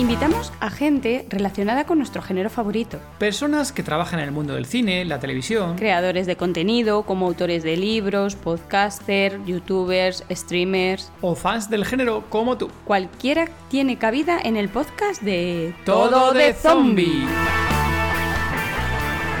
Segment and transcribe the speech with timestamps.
[0.00, 3.00] Invitamos a gente relacionada con nuestro género favorito.
[3.18, 5.74] Personas que trabajan en el mundo del cine, la televisión.
[5.74, 11.10] Creadores de contenido, como autores de libros, podcasters, youtubers, streamers.
[11.20, 12.70] O fans del género como tú.
[12.84, 17.24] Cualquiera tiene cabida en el podcast de Todo de Zombie.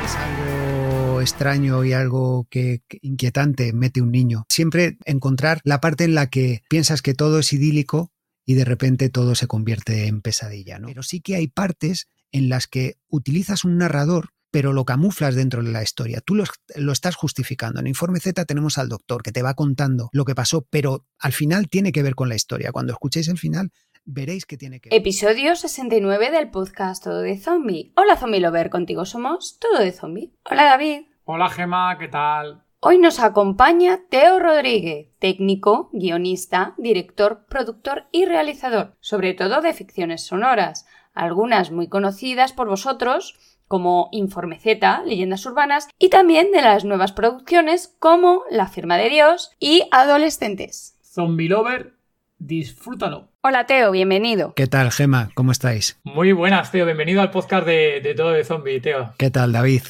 [0.04, 4.44] Es algo extraño y algo que, que inquietante mete un niño.
[4.48, 8.10] Siempre encontrar la parte en la que piensas que todo es idílico
[8.48, 10.78] y de repente todo se convierte en pesadilla.
[10.78, 10.88] ¿no?
[10.88, 15.62] Pero sí que hay partes en las que utilizas un narrador pero lo camuflas dentro
[15.62, 16.22] de la historia.
[16.22, 16.44] Tú lo,
[16.74, 17.80] lo, estás justificando.
[17.80, 21.32] En Informe Z tenemos al doctor que te va contando lo que pasó, pero al
[21.32, 22.72] final tiene que ver con la historia.
[22.72, 23.70] Cuando escuchéis el final,
[24.06, 24.98] veréis que tiene que ver.
[24.98, 27.92] Episodio 69 del podcast Todo de Zombie.
[27.94, 30.32] Hola Zombie Lover, contigo somos Todo de Zombie.
[30.50, 31.02] Hola David.
[31.24, 32.64] Hola Gema, ¿qué tal?
[32.80, 40.24] Hoy nos acompaña Teo Rodríguez, técnico, guionista, director, productor y realizador, sobre todo de ficciones
[40.24, 43.34] sonoras, algunas muy conocidas por vosotros,
[43.66, 49.10] como Informe Z, Leyendas Urbanas, y también de las nuevas producciones como La Firma de
[49.10, 50.96] Dios y Adolescentes.
[51.02, 51.94] Zombie Lover,
[52.38, 53.30] disfrútalo.
[53.40, 54.54] Hola Teo, bienvenido.
[54.54, 55.30] ¿Qué tal, Gema?
[55.34, 55.98] ¿Cómo estáis?
[56.04, 56.84] Muy buenas, Teo.
[56.84, 59.14] Bienvenido al podcast de, de Todo de Zombie, Teo.
[59.18, 59.82] ¿Qué tal, David?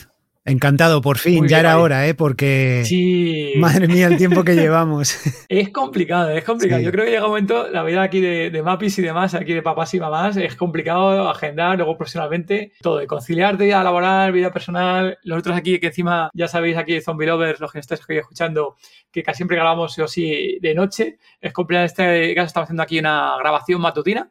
[0.49, 1.83] Encantado, por fin, Muy ya era David.
[1.85, 2.15] hora, ¿eh?
[2.15, 2.83] Porque.
[2.85, 3.53] Sí.
[3.57, 5.15] Madre mía, el tiempo que llevamos.
[5.49, 6.81] Es complicado, es complicado.
[6.81, 6.85] Sí.
[6.85, 9.55] Yo creo que llega un momento, la vida aquí de, de mapis y demás, aquí
[9.55, 14.53] de papás y mamás, es complicado agendar, luego profesionalmente, todo, de conciliar vida laboral, vida
[14.53, 15.19] personal.
[15.23, 18.77] Los otros aquí, que encima ya sabéis, aquí Zombie Lovers, los que estáis aquí escuchando,
[19.11, 21.19] que casi siempre grabamos sí o sí de noche.
[21.41, 24.31] Es complicado, en este caso estamos haciendo aquí una grabación matutina.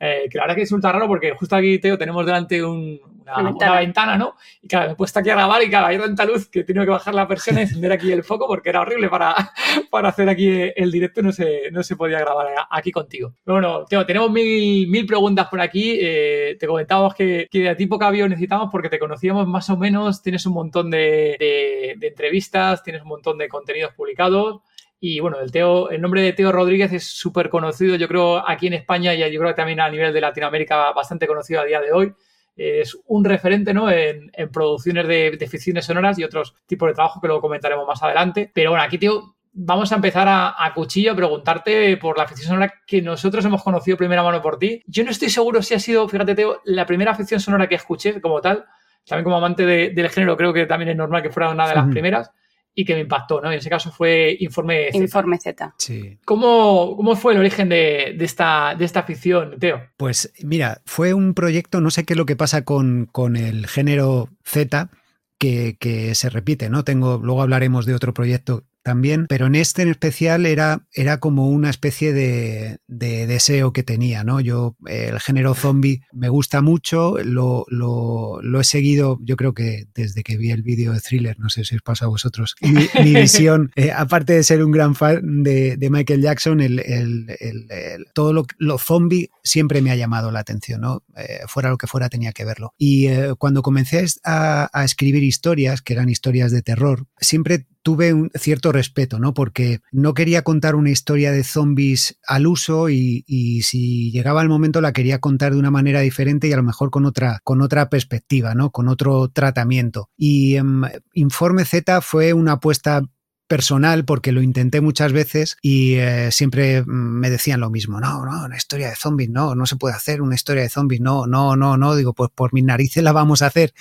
[0.00, 3.00] Eh, que la verdad que es ultra raro porque justo aquí, Teo, tenemos delante un-
[3.22, 3.80] una, Una una ventana.
[3.80, 4.16] ventana.
[4.18, 4.34] ¿no?
[4.62, 6.64] Y claro, me he puesto aquí a grabar y claro, hay tanta luz que he
[6.64, 9.34] tenido que bajar la persiana y encender aquí el foco porque era horrible para,
[9.90, 13.32] para hacer aquí el directo y no se, no se podía grabar aquí contigo.
[13.44, 15.98] Pero bueno, Teo, tenemos mil, mil preguntas por aquí.
[16.00, 19.76] Eh, te comentábamos que, que a ti poca bio necesitamos porque te conocíamos más o
[19.76, 24.62] menos, tienes un montón de, de- de entrevistas, tienes un montón de contenidos publicados.
[25.04, 28.68] Y bueno, el, Teo, el nombre de Teo Rodríguez es súper conocido, yo creo, aquí
[28.68, 31.80] en España y yo creo que también a nivel de Latinoamérica bastante conocido a día
[31.80, 32.12] de hoy.
[32.54, 33.90] Es un referente ¿no?
[33.90, 37.84] en, en producciones de, de ficciones sonoras y otros tipos de trabajo que luego comentaremos
[37.84, 38.52] más adelante.
[38.54, 42.50] Pero bueno, aquí, tío, vamos a empezar a, a cuchillo a preguntarte por la ficción
[42.50, 44.84] sonora que nosotros hemos conocido primera mano por ti.
[44.86, 48.20] Yo no estoy seguro si ha sido, fíjate, Teo, la primera ficción sonora que escuché
[48.20, 48.66] como tal.
[49.04, 51.74] También como amante de- del género, creo que también es normal que fuera una de
[51.74, 52.30] las primeras
[52.74, 53.50] y que me impactó, ¿no?
[53.50, 54.98] En ese caso fue Informe Z.
[54.98, 55.74] Informe Z.
[55.78, 56.18] Sí.
[56.24, 59.82] ¿Cómo, cómo fue el origen de, de esta, de esta ficción, Teo?
[59.96, 63.66] Pues mira, fue un proyecto, no sé qué es lo que pasa con, con el
[63.66, 64.90] género Z,
[65.38, 66.84] que, que se repite, ¿no?
[66.84, 71.48] Tengo, luego hablaremos de otro proyecto también, pero en este en especial era, era como
[71.48, 74.40] una especie de, de deseo que tenía, ¿no?
[74.40, 79.54] Yo, eh, el género zombie me gusta mucho, lo, lo, lo he seguido, yo creo
[79.54, 82.54] que desde que vi el vídeo de thriller, no sé si os pasa a vosotros,
[82.60, 86.78] mi, mi visión, eh, aparte de ser un gran fan de, de Michael Jackson, el,
[86.80, 91.02] el- el- el- todo lo, lo zombie siempre me ha llamado la atención, ¿no?
[91.16, 92.74] Eh, fuera lo que fuera tenía que verlo.
[92.78, 98.12] Y eh, cuando comencé a, a escribir historias, que eran historias de terror, siempre tuve
[98.14, 99.34] un cierto respeto, ¿no?
[99.34, 104.48] Porque no quería contar una historia de zombies al uso y, y si llegaba el
[104.48, 107.60] momento la quería contar de una manera diferente y a lo mejor con otra, con
[107.60, 108.70] otra perspectiva, ¿no?
[108.70, 110.08] Con otro tratamiento.
[110.16, 110.82] Y em,
[111.14, 113.02] Informe Z fue una apuesta
[113.52, 118.24] personal porque lo intenté muchas veces y eh, siempre mm, me decían lo mismo, no,
[118.24, 121.26] no, una historia de zombies, no, no se puede hacer una historia de zombies, no,
[121.26, 123.74] no, no, no, digo, pues por mis narices la vamos a hacer.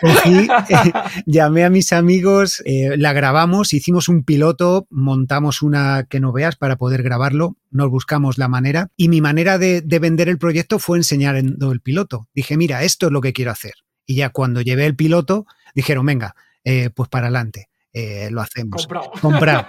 [0.00, 0.92] Cogí, eh,
[1.26, 6.54] llamé a mis amigos, eh, la grabamos, hicimos un piloto, montamos una que no veas
[6.54, 10.78] para poder grabarlo, nos buscamos la manera y mi manera de, de vender el proyecto
[10.78, 12.28] fue enseñando el piloto.
[12.32, 13.74] Dije, mira, esto es lo que quiero hacer.
[14.06, 17.69] Y ya cuando llevé el piloto, dijeron, venga, eh, pues para adelante.
[17.92, 18.86] Eh, lo hacemos.
[18.86, 19.10] Comprado.
[19.20, 19.66] Comprado.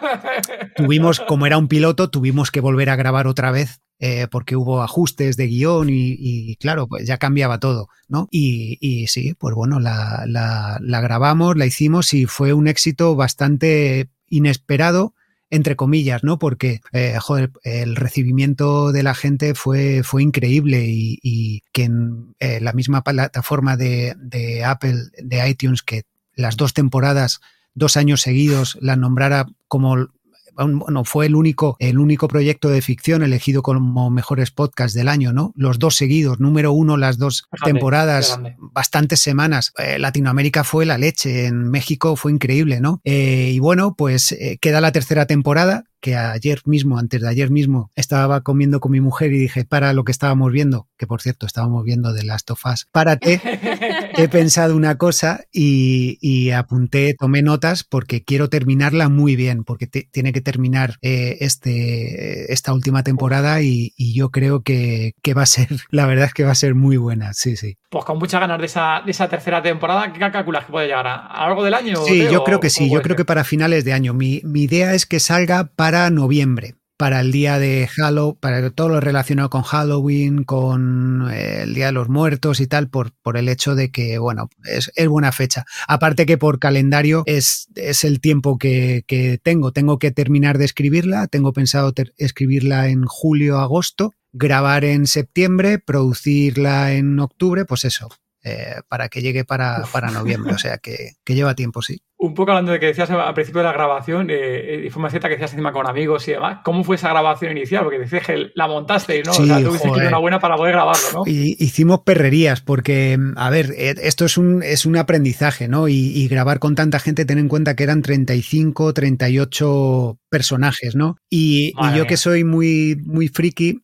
[0.76, 4.82] Tuvimos, como era un piloto, tuvimos que volver a grabar otra vez eh, porque hubo
[4.82, 8.28] ajustes de guion y, y, claro, pues ya cambiaba todo, ¿no?
[8.32, 13.16] Y, y sí, pues bueno, la, la, la grabamos, la hicimos y fue un éxito
[13.16, 15.14] bastante inesperado
[15.52, 16.40] entre comillas, ¿no?
[16.40, 22.34] Porque, eh, joder, el recibimiento de la gente fue, fue increíble y, y que en
[22.40, 26.04] la misma plataforma de, de Apple, de iTunes, que
[26.34, 27.42] las dos temporadas,
[27.74, 30.10] dos años seguidos, las nombrara como
[30.54, 35.34] bueno, fue el único, el único proyecto de ficción elegido como mejores podcasts del año,
[35.34, 35.54] ¿no?
[35.56, 39.74] Los dos seguidos, número uno las dos temporadas, bastantes semanas.
[39.78, 43.02] Eh, Latinoamérica fue la leche, en México fue increíble, ¿no?
[43.04, 47.50] Eh, y bueno, pues eh, queda la tercera temporada, que ayer mismo, antes de ayer
[47.50, 51.22] mismo, estaba comiendo con mi mujer y dije, para lo que estábamos viendo, que por
[51.22, 53.40] cierto estábamos viendo de Last of Us, párate,
[54.18, 60.34] he pensado una cosa y, apunté, tomé notas porque quiero terminarla muy bien, porque tiene
[60.34, 66.06] que terminar eh, este, esta última temporada y, yo creo que, va a ser, la
[66.06, 67.78] verdad es que va a ser muy buena, sí, sí.
[67.90, 71.08] Pues con muchas ganas de esa, de esa tercera temporada, ¿qué calculas que puede llegar?
[71.08, 71.98] ¿A, algo del año?
[72.06, 74.14] Sí, yo creo que sí, yo creo que para finales de año.
[74.14, 78.90] Mi, mi idea es que salga para noviembre para el día de Halloween, para todo
[78.90, 83.38] lo relacionado con Halloween, con eh, el Día de los Muertos y tal, por, por
[83.38, 85.66] el hecho de que, bueno, es, buena fecha.
[85.88, 89.72] Aparte que por calendario es, es el tiempo que, que, tengo.
[89.72, 96.94] Tengo que terminar de escribirla, tengo pensado escribirla en julio, agosto, grabar en septiembre, producirla
[96.94, 98.10] en octubre, pues eso,
[98.44, 102.04] eh, para que llegue para, para noviembre, o sea que, que lleva tiempo, sí.
[102.24, 105.28] Un poco hablando de que decías al principio de la grabación, eh, y una cita
[105.28, 107.84] que decías encima con amigos y demás, ¿cómo fue esa grabación inicial?
[107.84, 109.32] Porque decías que la montaste, ¿no?
[109.32, 111.24] o sea, tuviste que ir una buena para poder grabarlo, ¿no?
[111.26, 115.88] Y, hicimos perrerías, porque, a ver, eh, esto es un, es un aprendizaje, ¿no?
[115.88, 121.18] Y, grabar con tanta gente, ten en cuenta que eran 35, 38 personajes, ¿no?
[121.28, 123.80] Y, y yo que soy muy, muy friki,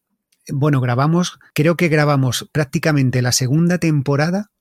[0.53, 4.51] bueno, grabamos, creo que grabamos prácticamente la segunda temporada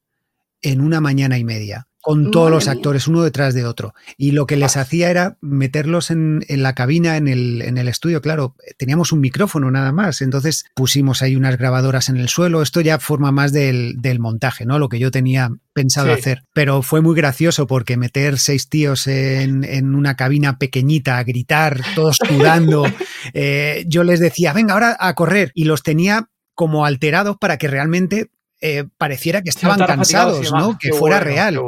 [0.63, 3.93] en una mañana y media con todos los actores, uno detrás de otro.
[4.17, 8.23] Y lo que les hacía era meterlos en, la cabina, en el, en el, estudio.
[8.23, 10.23] Claro, teníamos un micrófono nada más.
[10.23, 12.63] Entonces pusimos ahí unas grabadoras en el suelo.
[12.63, 14.79] Esto ya forma más del, montaje, ¿no?
[14.79, 16.45] Lo que yo tenía pensado hacer.
[16.53, 22.19] Pero fue muy gracioso porque meter seis tíos en, una cabina pequeñita a gritar, todos
[22.25, 22.85] sudando.
[23.35, 25.51] Eh, yo les decía, venga, ahora a correr.
[25.55, 28.31] Y los tenía como alterados para que realmente
[28.61, 30.79] eh, pareciera que estaban cansados, ¿no?
[30.79, 31.59] Que fuera real.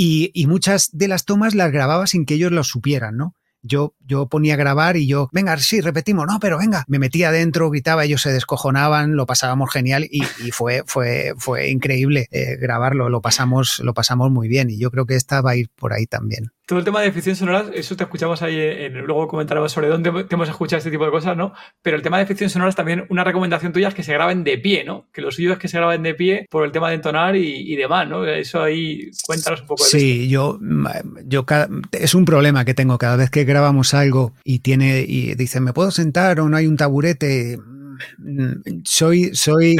[0.00, 3.34] Y, muchas de las tomas las grababa sin que ellos lo supieran, ¿no?
[3.62, 7.30] Yo, yo ponía a grabar y yo, venga, sí, repetimos, no, pero venga, me metía
[7.30, 10.22] adentro, gritaba, ellos se descojonaban, lo pasábamos genial y,
[10.52, 15.04] fue, fue, fue increíble eh, grabarlo, lo pasamos, lo pasamos muy bien y yo creo
[15.04, 17.96] que esta va a ir por ahí también todo el tema de ficción sonora, eso
[17.96, 21.34] te escuchamos ahí, en, luego comentaremos sobre dónde te hemos escuchado este tipo de cosas,
[21.34, 21.54] ¿no?
[21.80, 24.44] Pero el tema de ficción sonora es también una recomendación tuya es que se graben
[24.44, 25.06] de pie, ¿no?
[25.10, 27.74] Que lo suyo es que se graben de pie por el tema de entonar y,
[27.74, 28.26] demás, ¿no?
[28.26, 30.60] Eso ahí, cuéntanos un poco de Sí, yo,
[31.24, 31.46] yo
[31.92, 35.72] es un problema que tengo cada vez que grabamos algo y tiene, y dicen, ¿me
[35.72, 37.58] puedo sentar o no hay un taburete?
[38.84, 39.76] Soy, soy,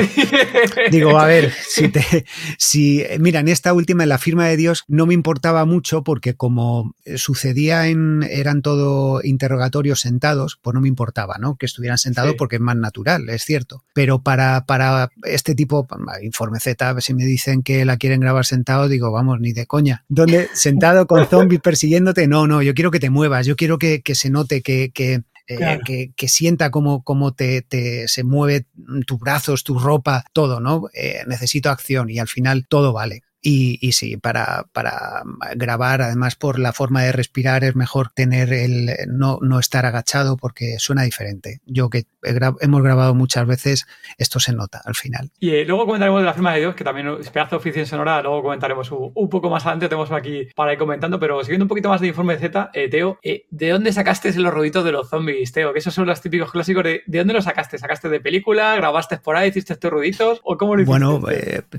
[0.90, 2.24] digo, a ver, si te,
[2.58, 6.34] si, mira, en esta última, en la firma de Dios, no me importaba mucho porque
[6.34, 11.56] como sucedía en, eran todo interrogatorios sentados, pues no me importaba, ¿no?
[11.56, 13.84] Que estuvieran sentados porque es más natural, es cierto.
[13.94, 15.86] Pero para, para este tipo,
[16.22, 20.04] informe Z, si me dicen que la quieren grabar sentado, digo, vamos, ni de coña.
[20.08, 20.48] ¿Dónde?
[20.52, 24.14] Sentado con zombies persiguiéndote, no, no, yo quiero que te muevas, yo quiero que, que
[24.14, 27.64] se note que, que eh, que, sienta cómo, cómo te,
[28.06, 28.66] se mueve
[29.06, 30.88] tus brazos, tu ropa, todo, ¿no?
[30.92, 33.22] Eh, necesito acción y al final todo vale.
[33.40, 35.22] Y, y, sí, para, para,
[35.54, 40.36] grabar, además por la forma de respirar, es mejor tener el no, no estar agachado
[40.36, 41.60] porque suena diferente.
[41.64, 43.86] Yo que hemos grabado muchas veces,
[44.18, 45.30] esto se nota al final.
[45.38, 47.86] Y eh, luego comentaremos de la firma de Dios, que también es pedazo de oficina
[47.86, 51.68] sonora, luego comentaremos un, poco más adelante, tenemos aquí para ir comentando, pero siguiendo un
[51.68, 55.08] poquito más de informe Z, eh, Teo, eh, ¿de dónde sacaste los ruiditos de los
[55.08, 55.72] zombies, Teo?
[55.72, 57.78] Que esos son los típicos clásicos de, ¿de dónde los sacaste?
[57.78, 58.74] ¿Sacaste de película?
[58.74, 59.50] ¿Grabaste por ahí?
[59.50, 60.40] ¿Hiciste estos ruiditos?
[60.42, 60.98] ¿O cómo lo hiciste?
[60.98, 61.22] Bueno,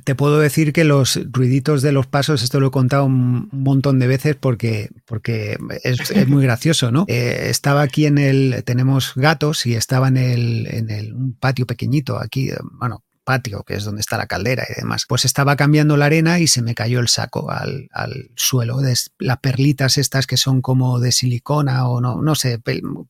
[0.04, 1.49] te puedo decir que los ruiditos
[1.82, 6.44] de los pasos, esto lo he contado un montón de veces porque, porque es, muy
[6.50, 7.06] gracioso, ¿no?
[7.08, 11.66] Eh, estaba aquí en el, tenemos gatos y estaba en el, en el, un patio
[11.66, 15.06] pequeñito aquí, bueno, patio, que es donde está la caldera y demás.
[15.08, 17.88] Pues estaba cambiando la arena y se me cayó el saco al,
[18.36, 18.80] suelo.
[19.20, 22.60] las perlitas estas que son como de silicona o no, no sé,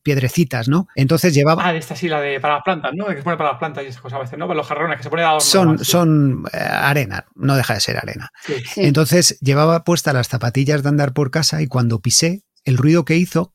[0.02, 0.88] piedrecitas, ¿no?
[0.94, 1.66] Entonces llevaba.
[1.66, 3.06] Ah, de esta sí, la de para las plantas, ¿no?
[3.06, 4.46] Que se pone para las plantas y esas cosas a veces, ¿no?
[4.46, 7.96] Para los jarrones que se pone a Son, son eh, arena, no deja de ser
[7.96, 8.30] arena.
[8.76, 13.16] Entonces llevaba puestas las zapatillas de andar por casa y cuando pisé, el ruido que
[13.16, 13.52] hizo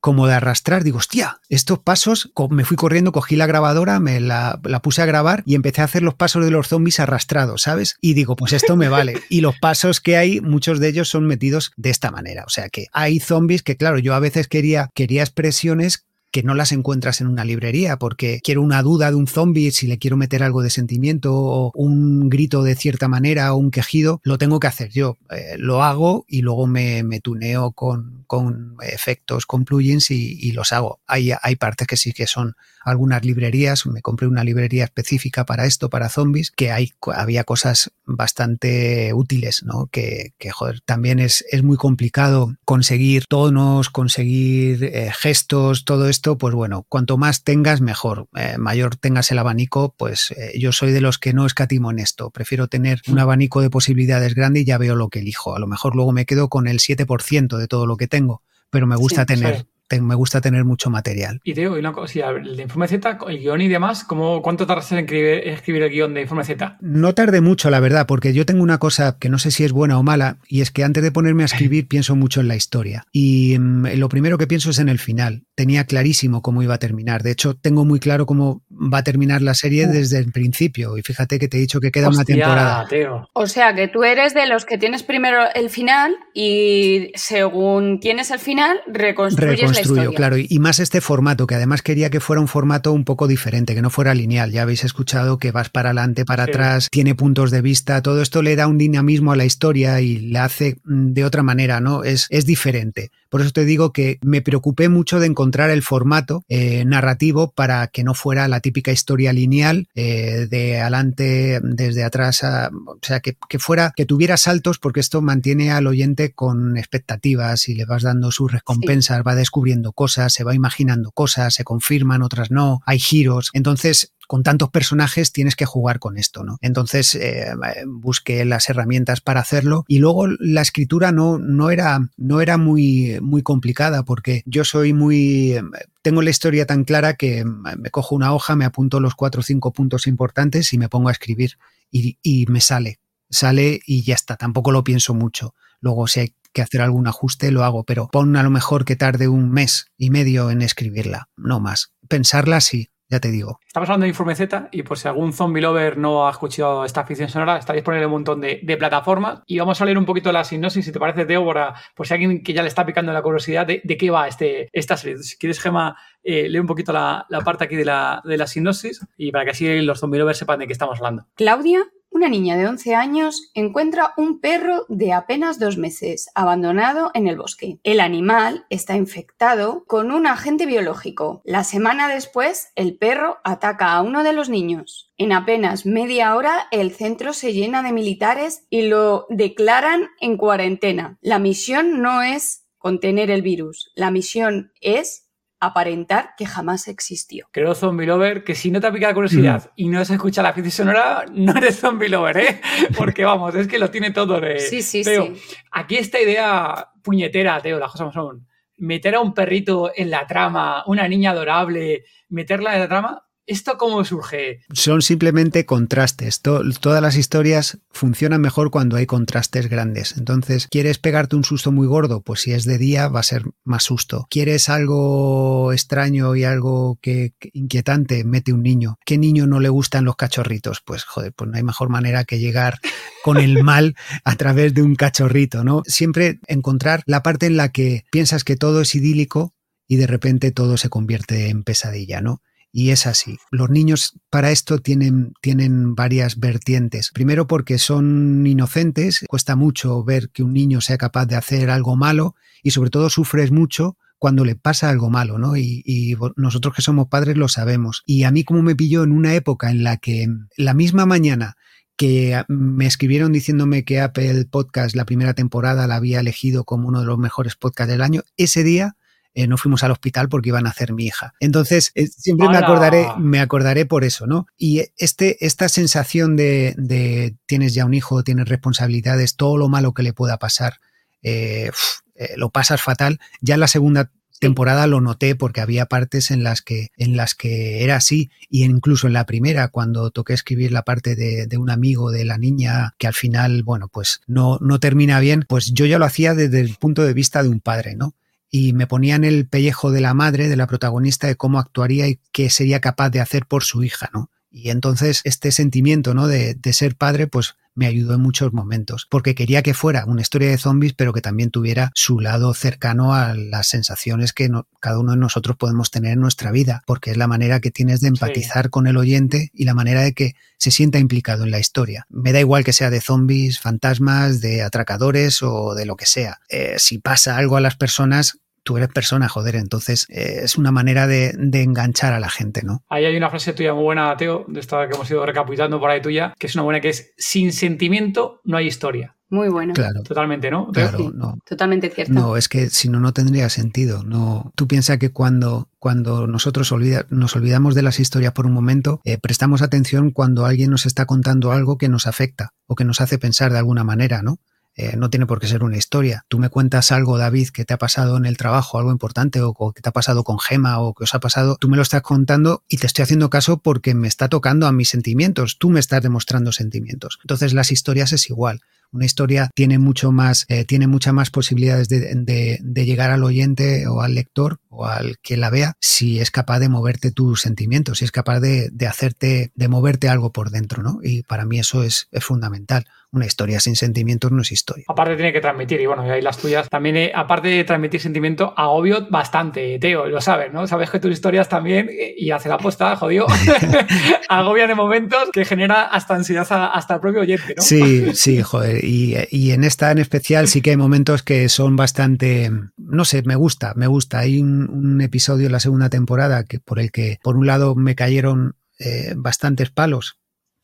[0.00, 0.84] como de arrastrar.
[0.84, 5.42] Digo, hostia, estos pasos, me fui corriendo, cogí la grabadora, me la, puse a grabar
[5.46, 7.96] y empecé a hacer los pasos de los zombies arrastrados, ¿sabes?
[8.00, 9.20] Y digo, pues esto me vale.
[9.30, 12.44] Y los pasos que hay, muchos de ellos son metidos de esta manera.
[12.46, 16.54] O sea que hay zombies que, claro, yo a veces quería, quería expresiones que no
[16.54, 20.16] las encuentras en una librería porque quiero una duda de un zombie, si le quiero
[20.16, 24.60] meter algo de sentimiento o un grito de cierta manera o un quejido, lo tengo
[24.60, 25.16] que hacer yo.
[25.30, 30.72] Eh, lo hago y luego me, me tuneo con, con, efectos, con plugins y, los
[30.72, 31.00] hago.
[31.06, 35.66] Hay, hay partes que sí que son algunas librerías, me compré una librería específica para
[35.66, 39.88] esto, para zombies, que hay, había cosas bastante útiles, ¿no?
[39.88, 46.17] Que, que joder, también es, es muy complicado conseguir tonos, conseguir eh, gestos, todo esto,
[46.22, 48.28] pues bueno, cuanto más tengas, mejor.
[48.34, 51.98] Eh, mayor tengas el abanico, pues eh, yo soy de los que no escatimo en
[51.98, 52.30] esto.
[52.30, 55.54] Prefiero tener un abanico de posibilidades grande y ya veo lo que elijo.
[55.54, 58.86] A lo mejor luego me quedo con el 7% de todo lo que tengo, pero
[58.86, 59.66] me gusta Sí, tener.
[59.88, 61.40] Te- me gusta tener mucho material.
[61.44, 64.42] Y te digo, y una cosa, el de Informe Z, el guion y demás, ¿cómo,
[64.42, 66.76] ¿cuánto tardas en escribir, escribir el guion de Informe Z?
[66.80, 69.72] No tardé mucho, la verdad, porque yo tengo una cosa que no sé si es
[69.72, 72.56] buena o mala, y es que antes de ponerme a escribir pienso mucho en la
[72.56, 73.04] historia.
[73.12, 75.44] Y mm, lo primero que pienso es en el final.
[75.54, 77.22] Tenía clarísimo cómo iba a terminar.
[77.22, 79.90] De hecho, tengo muy claro cómo va a terminar la serie Uh.
[79.92, 80.96] desde el principio.
[80.98, 82.86] Y fíjate que te he dicho que queda una temporada.
[82.88, 83.28] Teo.
[83.32, 88.30] O sea que tú eres de los que tienes primero el final y según tienes
[88.30, 89.77] el final, reconstruyes
[90.14, 93.74] claro, y más este formato, que además quería que fuera un formato un poco diferente,
[93.74, 94.50] que no fuera lineal.
[94.50, 96.50] Ya habéis escuchado que vas para adelante, para Sí.
[96.50, 100.18] atrás, tiene puntos de vista, todo esto le da un dinamismo a la historia y
[100.30, 102.04] la hace mm, de otra manera, ¿no?
[102.04, 103.10] Es, es diferente.
[103.28, 107.86] Por eso te digo que me preocupé mucho de encontrar el formato eh, narrativo para
[107.88, 113.20] que no fuera la típica historia lineal eh, de adelante, desde atrás, a- o sea,
[113.20, 117.84] que, que fuera, que tuviera saltos, porque esto mantiene al oyente con expectativas y le
[117.84, 122.80] vas dando sus recompensas, va descubriendo cosas, se va imaginando cosas, se confirman, otras no,
[122.86, 123.50] hay giros.
[123.52, 126.58] Entonces, con tantos personajes tienes que jugar con esto, ¿no?
[126.60, 127.46] Entonces eh,
[127.86, 133.18] busqué las herramientas para hacerlo y luego la escritura no, no era, no era muy,
[133.22, 135.56] muy complicada porque yo soy muy...
[136.02, 139.44] Tengo la historia tan clara que me cojo una hoja, me apunto los cuatro o
[139.44, 141.58] cinco puntos importantes y me pongo a escribir
[141.90, 145.54] y, y me sale, sale y ya está, tampoco lo pienso mucho.
[145.80, 148.96] Luego si hay que hacer algún ajuste lo hago, pero pon a lo mejor que
[148.96, 151.92] tarde un mes y medio en escribirla, no más.
[152.08, 153.58] Pensarla sí, ya te digo.
[153.66, 157.04] Estamos hablando de Informe Z y por si algún zombie lover no ha escuchado esta
[157.04, 160.04] ficción sonora, está disponible en un montón de, de plataformas y vamos a leer un
[160.04, 162.84] poquito la sinopsis, si te parece, Teo, para, por si alguien que ya le está
[162.84, 165.18] picando la curiosidad de, de qué va este, esta serie.
[165.18, 168.46] Si quieres, Gema, eh, lee un poquito la, la parte aquí de la, de la
[168.46, 171.26] sinopsis y para que así los zombie lovers sepan de qué estamos hablando.
[171.34, 171.84] Claudia,
[172.18, 177.36] una niña de 11 años, encuentra un perro de apenas dos meses abandonado en el
[177.36, 177.78] bosque.
[177.84, 181.42] El animal está infectado con un agente biológico.
[181.44, 185.12] La semana después, el perro ataca a uno de los niños.
[185.16, 191.18] En apenas media hora, el centro se llena de militares y lo declaran en cuarentena.
[191.20, 195.27] La misión no es contener el virus, la misión es
[195.60, 197.48] aparentar que jamás existió.
[197.52, 200.42] Creo, zombie lover, que si no te ha picado la curiosidad y no se escucha
[200.42, 202.60] la ficción sonora, no eres zombie lover, ¿eh?
[202.96, 204.60] Porque vamos, es que lo tiene todo de...
[204.60, 205.42] Sí, sí, Teo, sí.
[205.72, 208.46] Aquí esta idea puñetera, Teo, las cosas son.
[208.76, 213.76] Meter a un perrito en la trama, una niña adorable, meterla en la trama, ¿esto
[213.78, 214.60] cómo surge?
[214.72, 216.42] Son simplemente contrastes.
[216.42, 220.16] To- todas las historias funcionan mejor cuando hay contrastes grandes.
[220.16, 222.20] Entonces, ¿quieres pegarte un susto muy gordo?
[222.22, 224.26] Pues si es de día va a ser más susto.
[224.30, 228.22] ¿Quieres algo extraño y algo que, que inquietante?
[228.24, 228.96] Mete un niño.
[229.04, 230.80] ¿Qué niño no le gustan los cachorritos?
[230.84, 232.78] Pues joder, pues no hay mejor manera que llegar
[233.24, 235.82] con el mal a través de un cachorrito, ¿no?
[235.86, 239.54] Siempre encontrar la parte en la que piensas que todo es idílico
[239.86, 242.42] y de repente todo se convierte en pesadilla, ¿no?
[242.72, 243.38] Y es así.
[243.50, 247.10] Los niños para esto tienen, tienen varias vertientes.
[247.12, 251.96] Primero porque son inocentes, cuesta mucho ver que un niño sea capaz de hacer algo
[251.96, 255.56] malo y sobre todo sufres mucho cuando le pasa algo malo, ¿no?
[255.56, 258.02] Y, y nosotros que somos padres lo sabemos.
[258.04, 261.56] Y a mí como me pilló en una época en la que la misma mañana
[261.96, 267.00] que me escribieron diciéndome que Apple Podcast la primera temporada la había elegido como uno
[267.00, 268.96] de los mejores podcasts del año, ese día
[269.34, 271.34] eh, no fuimos al hospital porque iban a hacer mi hija.
[271.40, 274.46] Entonces, eh, siempre me acordaré, me acordaré por eso, ¿no?
[274.56, 279.94] Y este, esta sensación de, de tienes ya un hijo, tienes responsabilidades, todo lo malo
[279.94, 280.80] que le pueda pasar,
[281.22, 283.20] eh, uf, eh, lo pasas fatal.
[283.40, 287.34] Ya en la segunda temporada lo noté porque había partes en las que en las
[287.34, 291.58] que era así y incluso en la primera cuando toqué escribir la parte de, de,
[291.58, 295.72] un amigo de la niña que al final bueno pues no no termina bien pues
[295.72, 298.14] yo ya lo hacía desde el punto de vista de un padre no
[298.50, 302.08] y me ponía en el pellejo de la madre de la protagonista de cómo actuaría
[302.08, 306.26] y qué sería capaz de hacer por su hija no Y entonces este sentimiento ¿no?
[306.26, 310.20] de, de ser padre, pues me ayudó en muchos momentos, porque quería que fuera una
[310.20, 314.50] historia de zombies, pero que también tuviera su lado cercano a las sensaciones que
[314.80, 318.00] cada uno de nosotros podemos tener en nuestra vida, porque es la manera que tienes
[318.00, 321.60] de empatizar con el oyente y la manera de que se sienta implicado en la
[321.60, 322.04] historia.
[322.08, 326.40] Me da igual que sea de zombies, fantasmas, de atracadores o de lo que sea.
[326.48, 330.70] Eh, si pasa algo a las personas, tú eres persona, joder, entonces eh, es una
[330.70, 332.82] manera de, enganchar a la gente, ¿no?
[332.88, 335.90] Ahí hay una frase tuya muy buena, Teo, de esta que hemos ido recapitulando por
[335.90, 339.14] ahí tuya, que es una buena que es, sin sentimiento no hay historia.
[339.30, 339.74] Muy buena.
[339.74, 340.02] Claro.
[340.02, 340.68] Totalmente, ¿no?
[340.72, 341.38] Claro, no.
[341.46, 342.12] Totalmente cierto.
[342.12, 344.02] No, es que si no, no tendría sentido.
[344.02, 348.52] No, tú piensas que cuando, cuando nosotros olvida, nos olvidamos de las historias por un
[348.52, 352.84] momento, eh, prestamos atención cuando alguien nos está contando algo que nos afecta o que
[352.84, 354.38] nos hace pensar de alguna manera, ¿no?
[354.80, 356.24] Eh, no tiene por qué ser una historia.
[356.28, 359.72] Tú me cuentas algo, David, que te ha pasado en el trabajo, algo importante, o,
[359.72, 362.02] que te ha pasado con Gema, o que os ha pasado, tú me lo estás
[362.02, 365.80] contando y te estoy haciendo caso porque me está tocando a mis sentimientos, tú me
[365.80, 367.18] estás demostrando sentimientos.
[367.24, 368.60] Entonces las historias es igual.
[368.92, 374.00] Una historia tiene mucho más, eh, tiene muchas más posibilidades de, llegar al oyente o
[374.00, 378.04] al lector o al que la vea si es capaz de moverte tus sentimientos, si
[378.06, 381.00] es capaz de, hacerte, de moverte algo por dentro, ¿no?
[381.02, 384.84] Y para mí eso es fundamental una historia sin sentimientos no es historia.
[384.88, 388.00] Aparte tiene que transmitir, y bueno, y ahí las tuyas también, eh, aparte de transmitir
[388.00, 390.66] sentimiento, agobio bastante, Teo, lo sabes, ¿no?
[390.66, 393.26] Sabes que tus historias también, eh, y hace la aposta, jodido,
[394.28, 397.62] agobian de momentos que genera hasta ansiedad hasta el propio oyente, ¿no?
[397.62, 402.50] Sí, sí, joder, y, en esta en especial sí que hay momentos que son bastante,
[402.76, 404.20] no sé, me gusta, me gusta.
[404.20, 407.94] Hay un, episodio en la segunda temporada que por el que, por un lado, me
[407.94, 410.17] cayeron eh, bastantes palos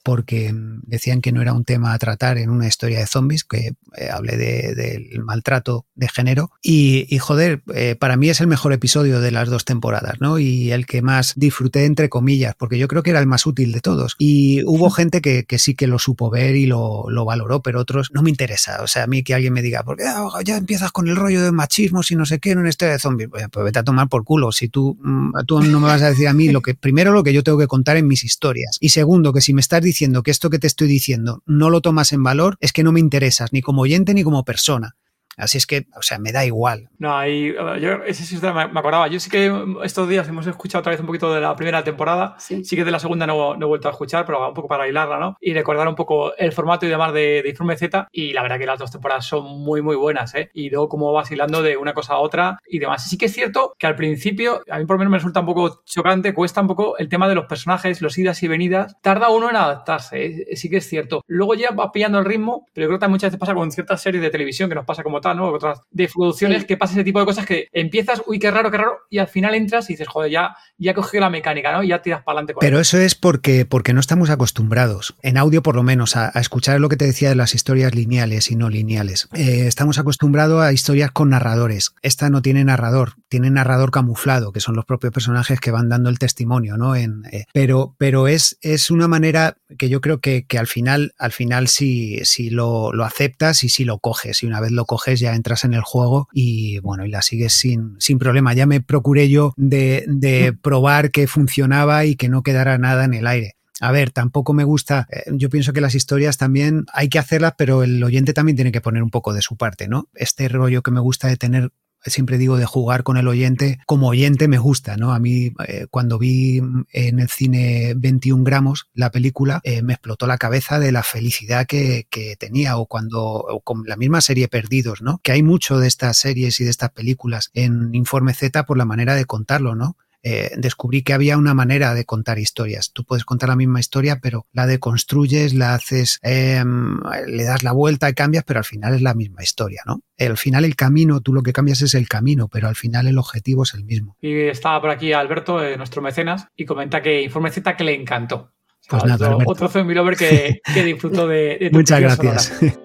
[0.04, 3.72] porque decían que no era un tema a tratar en una historia de zombies, que
[3.96, 6.52] eh, hablé del maltrato de género.
[6.62, 10.38] Y, joder, eh, para mí es el mejor episodio de las dos temporadas, ¿no?
[10.38, 13.72] Y el que más disfruté, entre comillas, porque yo creo que era el más útil
[13.72, 14.14] de todos.
[14.18, 18.22] Y hubo gente que, sí que lo supo ver y lo, valoró, pero otros no
[18.22, 18.82] me interesa.
[18.82, 21.16] O sea, a mí que alguien me diga, ¿por qué ah, ya empiezas con el
[21.16, 23.30] rollo de machismo si no sé qué en una historia de zombies?
[23.30, 24.52] Pues, pues vete a tomar por culo.
[24.52, 27.24] Si tú, mm, tú no me vas a decir a mí lo que, primero, lo
[27.24, 28.76] que yo tengo que contar en mis historias.
[28.80, 31.70] Y segundo, que si me estás diciendo diciendo que esto que te estoy diciendo no
[31.70, 34.96] lo tomas en valor, es que no me interesas ni como oyente ni como persona.
[35.36, 36.88] Así es que, o sea, me da igual.
[36.98, 39.08] No, ahí, yo ese sí me acordaba.
[39.08, 42.36] Yo sí que estos días hemos escuchado otra vez un poquito de la primera temporada.
[42.38, 45.18] Sí, que de la segunda no, he vuelto a escuchar, pero un poco para hilarla,
[45.18, 45.36] ¿no?
[45.40, 48.08] Y recordar un poco el formato y demás de, Informe Z.
[48.12, 50.50] Y la verdad que las dos temporadas son muy, muy buenas, ¿eh?
[50.54, 53.08] Y luego cómo vas hilando de una cosa a otra y demás.
[53.08, 55.46] Sí que es cierto que al principio, a mí por lo menos me resulta un
[55.46, 58.96] poco chocante, cuesta un poco el tema de los personajes, los idas y venidas.
[59.00, 60.56] Tarda uno en adaptarse, ¿eh?
[60.56, 61.22] sí que es cierto.
[61.26, 64.00] Luego ya va pillando el ritmo, pero yo creo que muchas veces pasa con ciertas
[64.02, 65.48] series de televisión que nos pasa como ¿no?
[65.48, 68.78] Otras de producciones que pasa ese tipo de cosas que empiezas, uy, qué raro, qué
[68.78, 71.82] raro, y al final entras y dices, joder, ya, ya cogido la mecánica, ¿no?
[71.82, 72.54] Y ya tiras para adelante.
[72.60, 76.80] Pero eso es porque, porque no estamos acostumbrados, en audio por lo menos, a, escuchar
[76.80, 79.28] lo que te decía de las historias lineales y no lineales.
[79.32, 81.94] Eh, estamos acostumbrados a historias con narradores.
[82.02, 86.10] Esta no tiene narrador, tiene narrador camuflado, que son los propios personajes que van dando
[86.10, 86.96] el testimonio, ¿no?
[86.96, 91.14] En, eh, pero pero es, es una manera que yo creo que, que al final,
[91.18, 94.84] al final si, si lo, lo aceptas y si lo coges, y una vez lo
[94.84, 98.54] coges ya entras en el juego y bueno, y la sigues sin, sin problema.
[98.54, 100.58] Ya me procuré yo de, de mm.
[100.58, 103.56] probar que funcionaba y que no quedara nada en el aire.
[103.80, 107.54] A ver, tampoco me gusta, eh, yo pienso que las historias también hay que hacerlas,
[107.58, 110.08] pero el oyente también tiene que poner un poco de su parte, ¿no?
[110.14, 111.70] Este rollo que me gusta de tener
[112.06, 115.12] siempre digo de jugar con el oyente, como oyente me gusta, ¿no?
[115.12, 116.58] A mí eh, cuando vi
[116.92, 121.66] en el cine 21 gramos la película, eh, me explotó la cabeza de la felicidad
[121.66, 122.06] que,
[122.38, 125.20] tenía o cuando, con la misma serie Perdidos, ¿no?
[125.22, 128.84] Que hay mucho de estas series y de estas películas en Informe Z por la
[128.84, 129.96] manera de contarlo, ¿no?
[130.26, 132.92] Eh, descubrí que había una manera de contar historias.
[132.92, 137.72] Tú puedes contar la misma historia, pero la deconstruyes, la haces, em, le das la
[137.72, 140.00] vuelta y cambias, pero al final es la misma historia, ¿no?
[140.18, 143.18] Al final el camino, tú lo que cambias es el camino, pero al final el
[143.18, 144.16] objetivo es el mismo.
[144.22, 147.94] Y estaba por aquí Alberto, eh, nuestro mecenas, y comenta que Informe Z que le
[147.94, 148.50] encantó.
[148.88, 152.60] Pues nada, otro, otro zombie lover que, que disfrutó de, de Muchas gracias.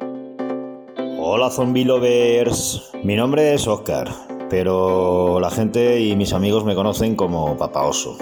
[1.21, 4.09] Hola zombie lovers, mi nombre es Oscar
[4.49, 8.17] pero la gente y mis amigos me conocen como Papa Oso.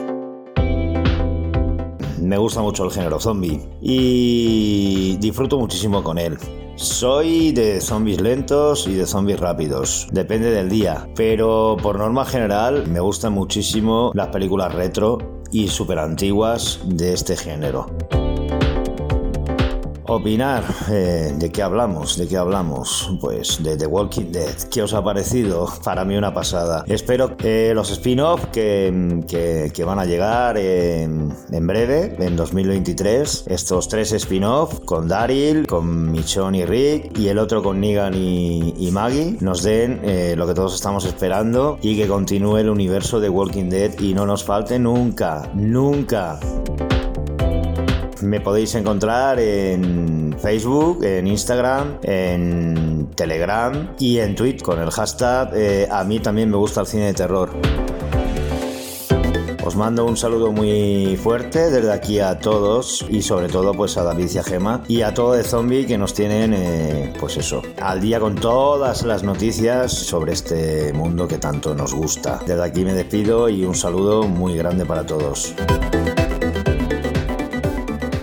[2.22, 6.38] Me gusta mucho el género zombie y disfruto muchísimo con él.
[6.76, 12.86] Soy de zombies lentos y de zombies rápidos, depende del día, pero por norma general
[12.88, 15.18] me gustan muchísimo las películas retro
[15.52, 17.88] y súper antiguas de este género.
[20.10, 22.18] Opinar, eh, ¿de qué hablamos?
[22.18, 23.12] ¿De qué hablamos?
[23.20, 24.56] Pues de The Walking Dead.
[24.72, 25.68] ¿Qué os ha parecido?
[25.84, 26.86] Para mí una pasada.
[26.88, 33.90] Espero que los spin-off que, que, van a llegar en, en, breve, en 2023, estos
[33.90, 39.36] tres spin-off con Daryl, con Michonne y Rick y el otro con Negan y, Maggie,
[39.42, 43.70] nos den eh, lo que todos estamos esperando y que continúe el universo de Walking
[43.70, 46.40] Dead y no nos falte nunca, nunca.
[48.22, 55.52] Me podéis encontrar en Facebook, en Instagram, en Telegram y en Twitter con el hashtag
[55.54, 57.50] eh, A mí también me gusta el cine de terror.
[59.68, 64.04] Os mando un saludo muy fuerte desde aquí a todos y sobre todo pues a
[64.04, 67.62] David y a Gema y a todo de zombie que nos tienen eh, pues eso
[67.82, 72.40] al día con todas las noticias sobre este mundo que tanto nos gusta.
[72.48, 75.54] Desde aquí me despido y un saludo muy grande para todos.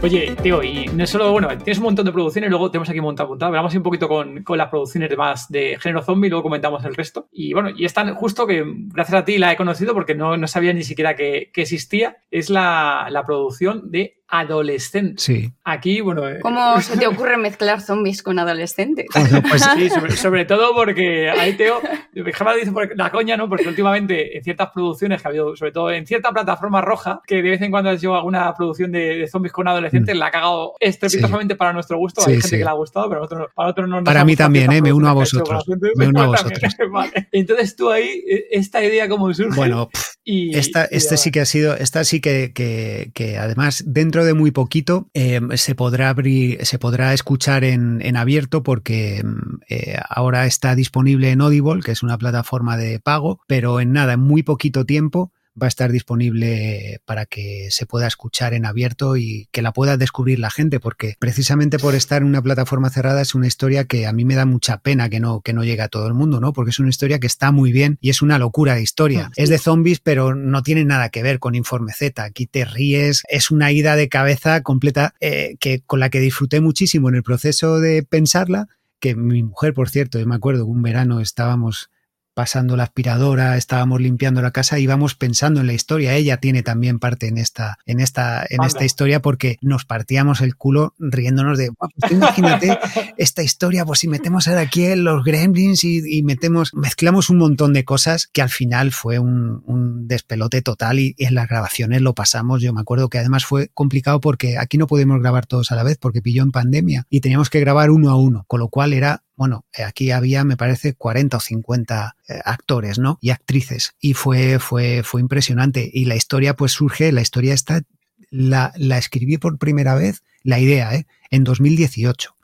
[0.05, 3.25] Oye, tío, y no solo, bueno, tienes un montón de producciones, luego tenemos aquí montado
[3.29, 3.53] apuntado.
[3.53, 6.95] Vamos un poquito con, con, las producciones de más de género zombie, luego comentamos el
[6.95, 7.29] resto.
[7.33, 10.37] Y bueno, y es tan justo que gracias a ti la he conocido porque no,
[10.37, 12.19] no sabía ni siquiera que, que existía.
[12.31, 15.14] Es la, la producción de adolescente.
[15.19, 15.53] Sí.
[15.64, 16.29] Aquí, bueno.
[16.29, 19.07] Eh, ¿Cómo se te ocurre mezclar zombies con adolescentes?
[19.49, 21.81] pues sí, sobre, todo porque ahí Teo,
[22.12, 23.49] Gemma dice por la coña, ¿no?
[23.49, 27.37] Porque últimamente en ciertas producciones que ha habido, sobre todo en cierta plataforma roja, que
[27.37, 30.18] de vez en cuando ha sido alguna producción de, zombies con adolescentes, mm.
[30.18, 32.22] la ha cagado estrepitosamente para nuestro gusto.
[32.26, 34.02] Hay gente que le ha gustado, pero para otros no.
[34.04, 34.83] Para mí también, ¿eh?
[34.83, 35.64] Me uno a vosotros.
[35.96, 36.74] Me uno a vosotros.
[37.33, 39.57] Entonces tú ahí, e, esta idea cómo surge.
[39.57, 39.88] Bueno,
[40.24, 44.35] y, esta, este sí que ha sido, esta sí que, que, que además dentro de
[44.35, 49.22] muy poquito eh, se, podrá abrir, se podrá escuchar en, en abierto porque
[49.68, 54.14] eh, ahora está disponible en Audible, que es una plataforma de pago, pero en nada,
[54.14, 59.17] en muy poquito tiempo va a estar disponible para que se pueda escuchar en abierto
[59.17, 63.23] y que la pueda descubrir la gente, porque precisamente por estar en una plataforma cerrada
[63.23, 65.83] es una historia que a mí me da mucha pena que no, que no llegue
[65.83, 66.53] a todo el mundo, ¿no?
[66.53, 69.29] Porque es una historia que está muy bien y es una locura de historia.
[69.29, 72.23] Ah, es de zombies, pero no tiene nada que ver con Informe Z.
[72.23, 76.61] Aquí te ríes, es una ida de cabeza completa eh, que, con la que disfruté
[76.61, 78.69] muchísimo en el proceso de pensarla
[79.01, 81.90] que mi mujer, por cierto, yo me acuerdo que un verano estábamos
[82.35, 86.14] pasando la aspiradora, estábamos limpiando la casa, íbamos pensando en la historia.
[86.14, 90.57] Ella tiene también parte en esta, en esta, en esta historia porque nos partíamos el
[90.57, 91.70] culo riéndonos de,
[92.01, 92.79] pues imagínate
[93.16, 97.85] esta historia, pues si metemos ahora aquí los gremlins y, metemos, mezclamos un montón de
[97.85, 99.62] cosas que al final fue un,
[100.07, 102.61] despelote total y, y, en las grabaciones lo pasamos.
[102.61, 105.83] Yo me acuerdo que además fue complicado porque aquí no podemos grabar todos a la
[105.83, 108.92] vez porque pilló en pandemia y teníamos que grabar uno a uno, con lo cual
[108.92, 113.18] era bueno, eh, aquí había, me parece, 40 o 50 eh, actores, ¿no?
[113.20, 113.94] Y actrices.
[114.01, 115.90] Y fue, fue, fue impresionante.
[115.92, 117.83] Y la historia, pues surge, la historia está,
[118.31, 121.07] la, la escribí por primera vez, la idea, ¿eh?
[121.31, 122.35] En 2018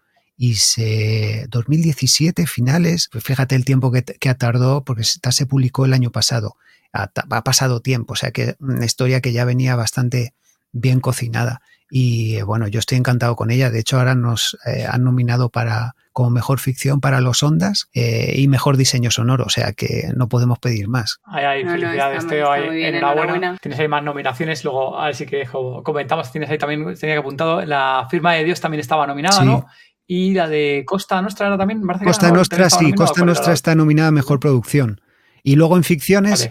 [0.42, 5.85] y se 2017 finales, pues fíjate el tiempo que, que tardó porque esta se publicó
[5.85, 6.57] el año pasado.
[6.94, 10.33] Ha, ha, pasado tiempo, o sea que una historia que ya venía bastante
[10.72, 13.70] bien cocinada y eh, bueno, yo estoy encantado con ella.
[13.70, 18.35] De hecho, ahora nos eh, han nominado para como mejor ficción para los Ondas eh,
[18.37, 21.18] y mejor diseño sonoro, o sea que no podemos pedir más.
[21.24, 23.57] Ay, ay, felicidades, Teo, enhorabuena.
[23.61, 27.20] Tienes ahí más nominaciones, luego a ver si que comentamos, tienes ahí también, tenía que
[27.20, 29.66] apuntado, la firma de Dios también estaba nominada, ¿no?
[30.07, 34.12] Y la de Costa Nostra era también, Costa Nostra, sí, Costa Nostra está nominada a
[34.12, 35.00] mejor producción.
[35.44, 36.50] Y luego en ficciones,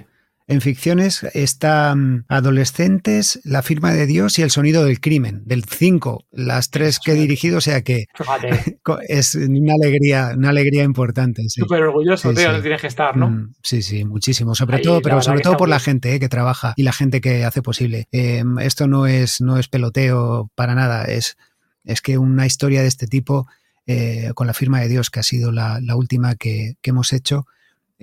[0.50, 5.64] en ficciones está mm, Adolescentes, La firma de Dios y El sonido del crimen, del
[5.64, 8.08] 5, las tres que he dirigido, o sea que
[9.08, 11.44] es una alegría, una alegría importante.
[11.48, 13.30] Súper orgulloso, tío, tienes que estar, ¿no?
[13.30, 16.74] Mm, sí, sí, muchísimo, sobre todo, pero sobre todo por la gente eh, que trabaja
[16.76, 18.08] y la gente que hace posible.
[18.12, 21.38] Em, esto no es, no es peloteo para nada, es,
[21.84, 23.48] es que una historia de este tipo,
[23.86, 27.46] eh, con la firma de Dios, que ha sido la, última que, que hemos hecho,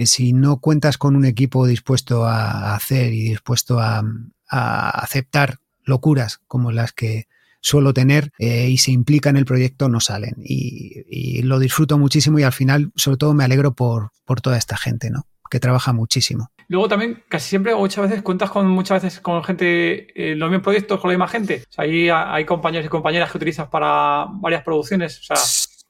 [0.04, 4.02] si no cuentas con un equipo dispuesto a hacer y dispuesto a,
[4.48, 7.26] aceptar locuras como las que
[7.60, 10.34] suelo tener eh, y se implica en el proyecto, no salen.
[10.44, 14.76] Y, lo disfruto muchísimo y al final, sobre todo, me alegro por, por toda esta
[14.76, 15.26] gente, ¿no?
[15.50, 16.50] Que trabaja muchísimo.
[16.68, 20.64] Luego también, casi siempre, muchas veces, cuentas con muchas veces con gente, eh, los mismos
[20.64, 21.62] proyectos, con la misma gente.
[21.68, 25.20] O sea, ahí hay compañeros y compañeras que utilizas para varias producciones.
[25.20, 25.36] O sea,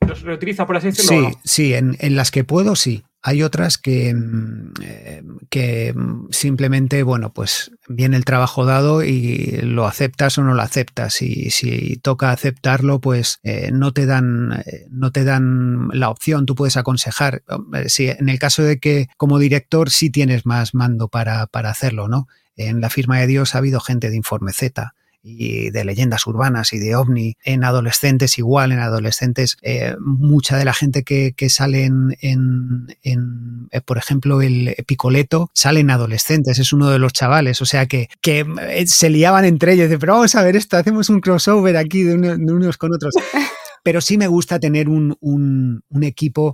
[0.07, 1.31] los reutilizas, por así decirlo.
[1.31, 3.05] Sí, sí, en, en, las que puedo, sí.
[3.29, 5.93] Hay otras que, mm, eh, que
[6.31, 11.21] simplemente, bueno, pues viene el trabajo dado y lo aceptas o no lo aceptas.
[11.23, 16.47] Y si toca aceptarlo, pues eh, no te dan, eh, no te dan la opción,
[16.47, 17.43] tú puedes aconsejar.
[17.89, 22.07] Si en el caso de que como director sí tienes más mando para, para hacerlo,
[22.07, 22.29] ¿no?
[22.55, 24.95] En la firma de Dios ha habido gente de Informe Z
[25.27, 27.37] y de leyendas urbanas y de ovni.
[27.45, 33.99] En adolescentes igual, en adolescentes eh, mucha de la gente que, sale en, eh, por
[33.99, 38.87] ejemplo, el Picoleto, salen adolescentes, es uno de los chavales, o sea que, que eh,
[38.87, 42.77] se liaban entre ellos, pero vamos a ver esto, hacemos un crossover aquí de, unos
[42.77, 43.15] con otros.
[43.87, 46.53] pero sí me gusta tener un, equipo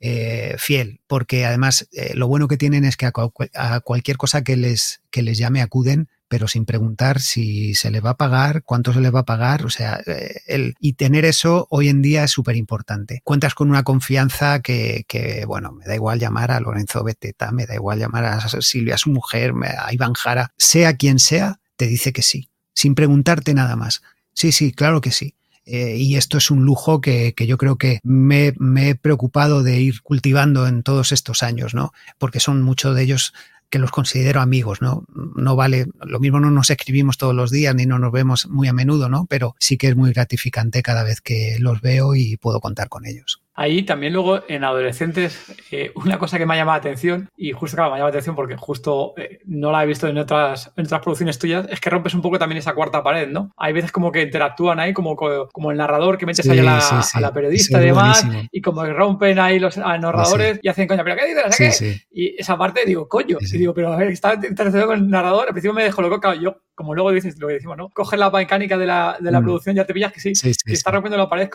[0.59, 3.13] fiel, porque además lo bueno que tienen es que a,
[3.55, 8.01] a, cualquier cosa que les, que les llame acuden, pero sin preguntar si se le
[8.01, 11.67] va a pagar, cuánto se le va a pagar, o sea, eh, y tener eso
[11.71, 13.23] hoy en día es súper importante.
[13.25, 17.65] Cuentas con una confianza que, que, bueno, me da igual llamar a Lorenzo Beteta, me
[17.65, 22.13] da igual llamar a Silvia, su mujer, a Iván Jara, sea quien sea, te dice
[22.13, 24.03] que sí, sin preguntarte nada más.
[24.35, 25.35] Sí, sí, claro que sí.
[25.65, 29.63] Eh, y esto es un lujo que, que yo creo que me, me, he preocupado
[29.63, 31.93] de ir cultivando en todos estos años, ¿no?
[32.19, 33.33] Porque son muchos de ellos
[33.73, 35.07] que los considero amigos, ¿no?
[35.35, 38.69] No vale, lo mismo no nos escribimos todos los días ni no nos vemos muy
[38.69, 39.25] a menudo, ¿no?
[39.31, 43.07] Pero sí que es muy gratificante cada vez que los veo y puedo contar con
[43.07, 43.41] ellos.
[43.55, 47.53] Ahí también luego en adolescentes, eh, una cosa que me ha llamado la atención, y
[47.53, 50.17] justo claro, me ha llamado la atención porque justo eh, no la he visto en
[50.17, 53.53] otras, en otras producciones tuyas, es que rompes un poco también esa cuarta pared, ¿no?
[53.57, 57.33] Hay veces como que interactúan ahí, como, como el narrador que metes ahí a la,
[57.33, 61.27] periodista y demás, y como que rompen ahí los narradores y hacen coña, pero ¿qué
[61.27, 62.07] dices?
[62.11, 65.49] Y esa parte digo, coño, y digo, pero a ver, está interactuando con el narrador,
[65.49, 67.91] al principio me dejó loco, claro, yo como luego dices lo que decimos, ¿no?
[67.91, 69.45] Coges la mecánica de la, de la mm.
[69.45, 71.49] producción, ya te pillas que sí, sí, está rompiendo la pared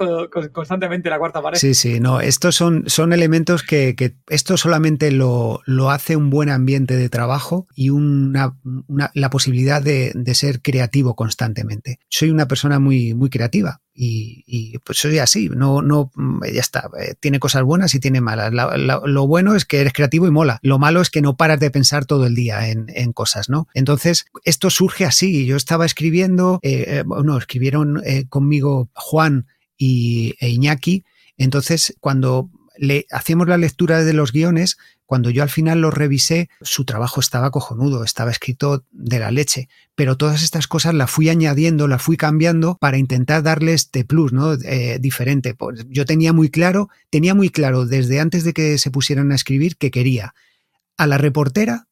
[0.52, 1.58] constantemente, la cuarta pared.
[1.58, 6.30] Sí, sí, no, estos son, son elementos que, que esto solamente lo, lo, hace un
[6.30, 8.56] buen ambiente de trabajo y una,
[8.88, 12.00] una la posibilidad de, de, ser creativo constantemente.
[12.10, 16.90] Soy una persona muy, muy creativa y, pues soy así, no, no, mm, ya está,
[17.00, 18.54] eh, tiene cosas buenas y tiene malas.
[18.54, 21.72] lo bueno es que eres creativo y mola, lo malo es que no paras de
[21.72, 23.68] pensar todo el día en, cosas, ¿no?
[23.74, 30.36] Entonces, esto surge así, yo estaba escribiendo, eh, eh bueno, escribieron eh, conmigo Juan y,
[30.40, 31.04] e Iñaki,
[31.38, 34.78] entonces cuando le hacíamos la lectura de los guiones,
[35.08, 39.70] cuando yo al final lo revisé, su trabajo estaba cojonudo, estaba escrito de la leche,
[39.96, 44.34] pero todas estas cosas las fui añadiendo, las fui cambiando para intentar darle este plus,
[44.34, 44.54] ¿no?
[44.54, 45.56] Eh, diferente.
[45.56, 49.36] Pues yo tenía muy claro, tenía muy claro desde antes de que se pusieran a
[49.36, 50.36] escribir que quería
[50.98, 51.88] a la reportera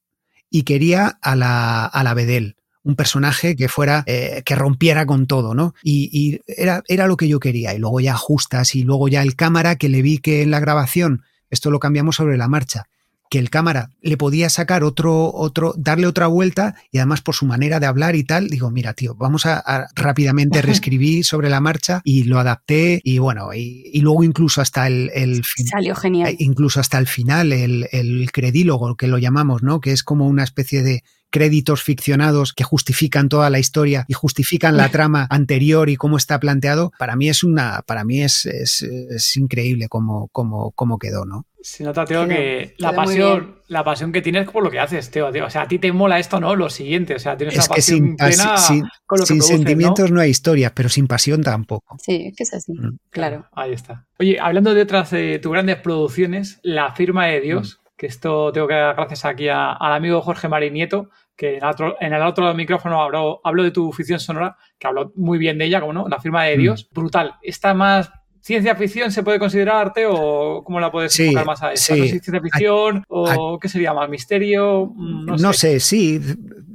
[0.49, 5.25] y quería a la, a la Bedel un personaje que fuera, eh, que rompiera con
[5.25, 5.73] todo, ¿no?
[5.81, 7.73] Y, era, era lo que yo quería.
[7.73, 10.59] Y luego ya ajustas y luego ya el cámara que le vi que en la
[10.59, 12.87] grabación, esto lo cambiamos sobre la marcha,
[13.29, 17.45] que el cámara le podía sacar otro, otro, darle otra vuelta y además por su
[17.45, 22.01] manera de hablar y tal, digo, mira, tío, vamos a, rápidamente reescribir sobre la marcha
[22.03, 26.29] y lo adapté y bueno, y, luego incluso hasta el, el Salió genial.
[26.29, 29.79] Eh, incluso hasta el final, el, el credílogo, que lo llamamos, ¿no?
[29.79, 31.03] Que es como una especie de
[31.35, 36.39] créditos ficcionados que justifican toda la historia y justifican la trama anterior y cómo está
[36.39, 41.45] planteado, para mí es una, para mí es, es, increíble cómo, cómo, cómo quedó, ¿no?
[41.65, 45.29] Se nota, Teo, que la pasión, la pasión que tienes por lo que haces, Teo,
[45.29, 46.55] O sea, a ti te mola esto, ¿no?
[46.55, 47.15] Lo siguiente.
[47.15, 50.21] O sea, tienes una pasión sin, plena sin, con lo sin sentimientos ¿no?
[50.21, 51.97] hay historias, pero sin pasión tampoco.
[51.99, 52.71] Sí, es que es así.
[52.71, 52.99] Mm.
[53.09, 53.47] Claro.
[53.51, 54.05] Ahí está.
[54.19, 57.87] Oye, hablando de otras de tus grandes producciones, La firma de Dios, mm.
[57.97, 61.69] que esto tengo que dar gracias aquí al amigo Jorge Marín Nieto, que en el
[61.71, 65.57] otro, en el otro micrófono hablo, hablo de tu ficción sonora, que hablo muy bien
[65.57, 66.59] de ella, como no, La firma de mm.
[66.59, 66.87] Dios.
[66.91, 67.37] Brutal.
[67.41, 68.11] ¿Está más
[68.45, 71.95] ciencia ficción se puede considerar arte o cómo la puedes sí, más a eso?
[71.95, 74.07] ¿Ciencia ficción o qué sería más?
[74.07, 74.93] ¿Misterio?
[74.95, 75.79] Mm, no, sé.
[75.79, 76.21] sí.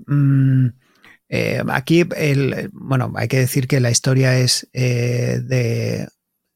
[0.08, 0.66] Mm,
[1.28, 6.08] eh, aquí, el, bueno, hay que decir que la historia es eh, de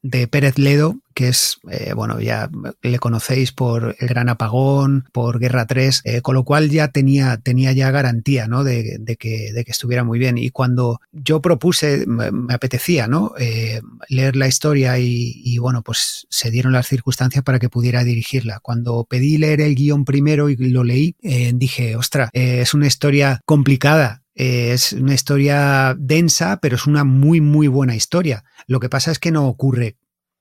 [0.05, 2.47] de Pérez Ledo, que es, eh, bueno, ya
[2.83, 7.37] le conocéis por El Gran Apagón, por Guerra 3, eh, con lo cual ya tenía,
[7.37, 8.63] tenía ya garantía, ¿no?
[8.63, 10.37] De, que, de que estuviera muy bien.
[10.37, 13.33] Y cuando yo propuse, me, apetecía, ¿no?
[13.39, 18.59] Eh, leer la historia y, bueno, pues se dieron las circunstancias para que pudiera dirigirla.
[18.59, 21.15] Cuando pedí leer el guion primero y lo leí,
[21.55, 27.67] dije, ostra, es una historia complicada, es una historia densa, pero es una muy, muy
[27.67, 28.43] buena historia.
[28.67, 29.97] Lo que pasa es que no ocurre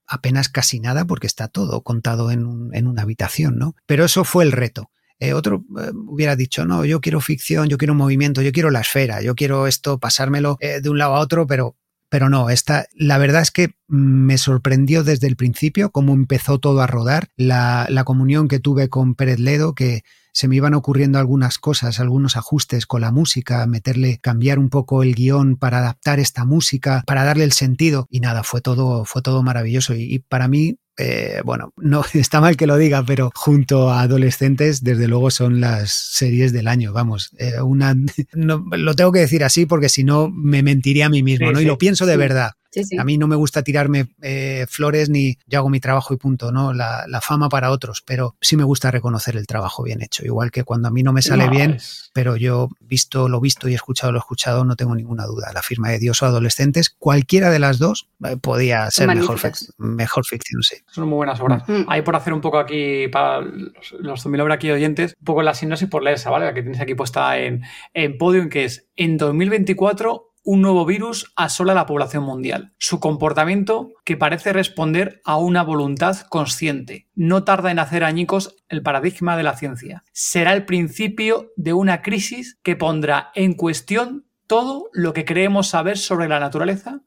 [0.06, 3.74] apenas casi nada porque está todo contado en, una habitación, ¿no?
[3.86, 4.90] Pero eso fue el reto.
[5.20, 8.80] Eh, otro eh, hubiera dicho, no, yo quiero ficción, yo quiero movimiento, yo quiero la
[8.80, 11.76] esfera, yo quiero esto, pasármelo eh, de un lado a otro, pero,
[12.14, 16.80] pero no, esta, la verdad es que me sorprendió desde el principio cómo empezó todo
[16.80, 21.18] a rodar, la, la comunión que tuve con Pérez Ledo, que se me iban ocurriendo
[21.18, 26.20] algunas cosas, algunos ajustes con la música, meterle, cambiar un poco el guion para adaptar
[26.20, 29.94] esta música, para darle el sentido y nada, fue todo, fue todo maravilloso.
[29.96, 34.82] Y, para mí eh, bueno, no está mal que lo diga, pero junto a adolescentes,
[34.82, 36.92] desde luego son las series del año.
[36.92, 37.94] Vamos, eh, una,
[38.32, 41.60] lo tengo que decir así porque si no me mentiría a mí mismo, ¿no?
[41.60, 42.52] y lo pienso de verdad.
[42.98, 46.52] A mí no me gusta tirarme eh, flores ni yo hago mi trabajo y punto,
[46.52, 46.72] ¿no?
[46.72, 50.26] La, fama para otros, pero sí me gusta reconocer el trabajo bien hecho.
[50.26, 51.78] Igual que cuando a mí no me sale bien,
[52.12, 55.50] pero yo visto lo visto y escuchado lo escuchado, no tengo ninguna duda.
[55.54, 59.40] La firma de Dios o adolescentes, cualquiera de las dos eh, podía ser mejor,
[59.78, 60.76] mejor ficción, sí.
[60.90, 61.66] Son muy buenas obras.
[61.66, 61.84] Mm.
[61.88, 63.92] Ahí por hacer un poco aquí, para los,
[64.24, 66.46] los aquí oyentes, un poco la sinopsis por leerse, ¿vale?
[66.46, 67.62] La que tienes aquí puesta en,
[67.94, 72.74] en Podium, que es en 2024 un nuevo virus asola la población mundial.
[72.78, 78.82] Su comportamiento, que parece responder a una voluntad consciente, no tarda en hacer añicos el
[78.82, 80.04] paradigma de la ciencia.
[80.12, 85.96] Será el principio de una crisis que pondrá en cuestión todo lo que creemos saber
[85.96, 87.00] sobre la naturaleza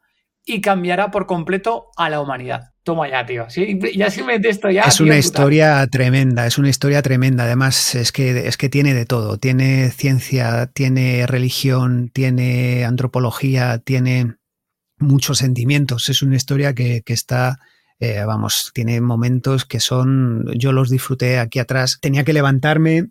[0.48, 2.72] y cambiará por completo a la humanidad.
[2.84, 3.48] Toma ya, tío.
[3.50, 4.84] ya simplemente esto ya.
[4.84, 7.44] Es una historia tremenda, es una historia tremenda.
[7.44, 9.38] Además, es que, es que tiene de todo.
[9.38, 14.36] Tiene ciencia, tiene religión, tiene antropología, tiene
[15.00, 16.08] muchos sentimientos.
[16.08, 17.60] Es una historia que, está.
[18.00, 23.10] Eh, vamos, tiene momentos que son, yo los disfruté aquí atrás, tenía que levantarme,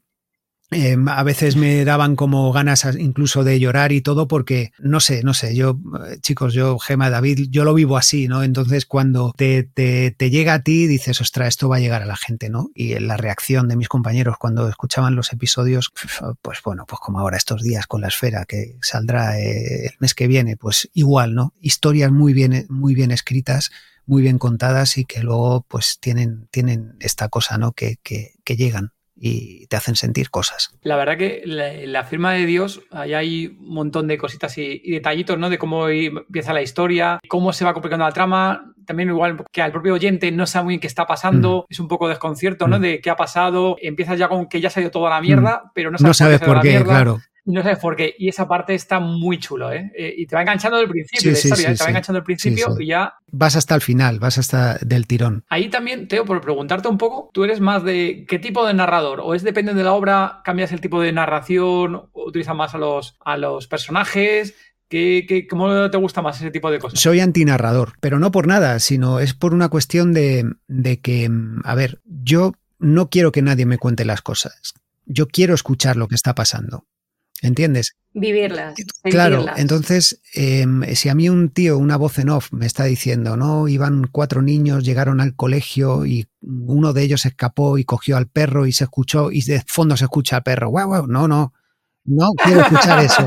[0.73, 5.23] Em, a veces me daban como ganas incluso de llorar y todo porque, no sé,
[5.23, 5.79] no sé, yo,
[6.11, 8.43] eh, chicos, yo, Gema, David, yo lo vivo así, ¿no?
[8.43, 12.07] Entonces cuando te, te, te, llega a ti dices, ostra, esto va a llegar a
[12.07, 12.71] la gente, ¿no?
[12.75, 15.93] Y la reacción de mis compañeros cuando escuchaban los episodios,
[16.43, 20.15] pues bueno, pues como ahora estos días con la esfera que saldrá eh, el mes
[20.15, 21.55] que viene, pues igual, ¿no?
[21.61, 23.71] Historias muy bien, muy bien escritas
[24.09, 27.73] muy bien contadas y que luego pues tienen, tienen esta cosa, ¿no?
[27.73, 30.71] Que, que, que llegan y te hacen sentir cosas.
[30.83, 35.39] La verdad que la, firma de Dios, ahí hay un montón de cositas y, detallitos,
[35.39, 35.49] ¿no?
[35.51, 38.75] De cómo empieza la historia, cómo se va complicando la trama.
[38.85, 41.73] También igual que al propio oyente no sabe muy bien qué está pasando, mm.
[41.73, 42.79] es un poco desconcierto, ¿no?
[42.79, 42.83] Mm.
[42.83, 43.77] De qué ha pasado.
[43.81, 45.71] Empiezas ya con que ya se ha ido toda la mierda, mm.
[45.75, 47.21] pero no sabes, por qué, claro.
[47.47, 48.15] No sabes por qué.
[48.19, 49.93] Y esa parte está muy chulo, ¿eh?
[49.97, 51.77] eh y te va enganchando del principio de historia, ¿eh?
[51.77, 53.15] te va enganchando del principio y ya.
[53.31, 55.45] Vas hasta el final, vas hasta del tirón.
[55.49, 59.21] Ahí también, Teo, por preguntarte un poco, ¿tú eres más de qué tipo de narrador?
[59.21, 63.17] ¿O es depende de la obra, cambias el tipo de narración, utilizas más a los,
[63.25, 64.57] a los personajes?
[64.89, 66.99] ¿Qué, qué, cómo te gusta más ese tipo de cosas?
[66.99, 71.31] Soy antinarrador, pero no por nada, sino es por una cuestión de, de que,
[71.63, 74.75] a ver, yo no quiero que nadie me cuente las cosas.
[75.05, 76.85] Yo quiero escuchar lo que está pasando.
[77.43, 77.97] ¿Entiendes?
[78.19, 78.75] Vivirlas.
[79.03, 83.37] Claro, entonces, em, si a mí un tío, una voz en off, me está diciendo,
[83.37, 88.27] no, iban cuatro niños, llegaron al colegio y uno de ellos escapó y cogió al
[88.27, 91.53] perro y se escuchó, y de fondo se escucha al perro, guau, guau, no, no.
[92.07, 93.27] No quiero escuchar eso.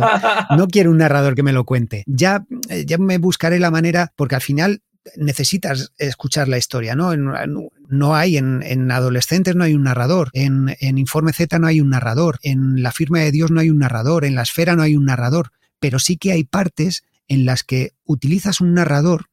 [0.56, 2.06] No quiero un narrador que me lo cuente.
[2.08, 4.82] Ya, eh, ya me buscaré la manera, porque al final
[5.16, 7.16] necesitas escuchar la historia, ¿no?
[7.16, 12.40] No hay en, adolescentes no hay un narrador, en, Informe Z no hay un narrador,
[12.44, 15.06] en La firma de Dios no hay un narrador, en La esfera no hay un
[15.06, 19.26] narrador, pero sí que hay partes en las que utilizas un narrador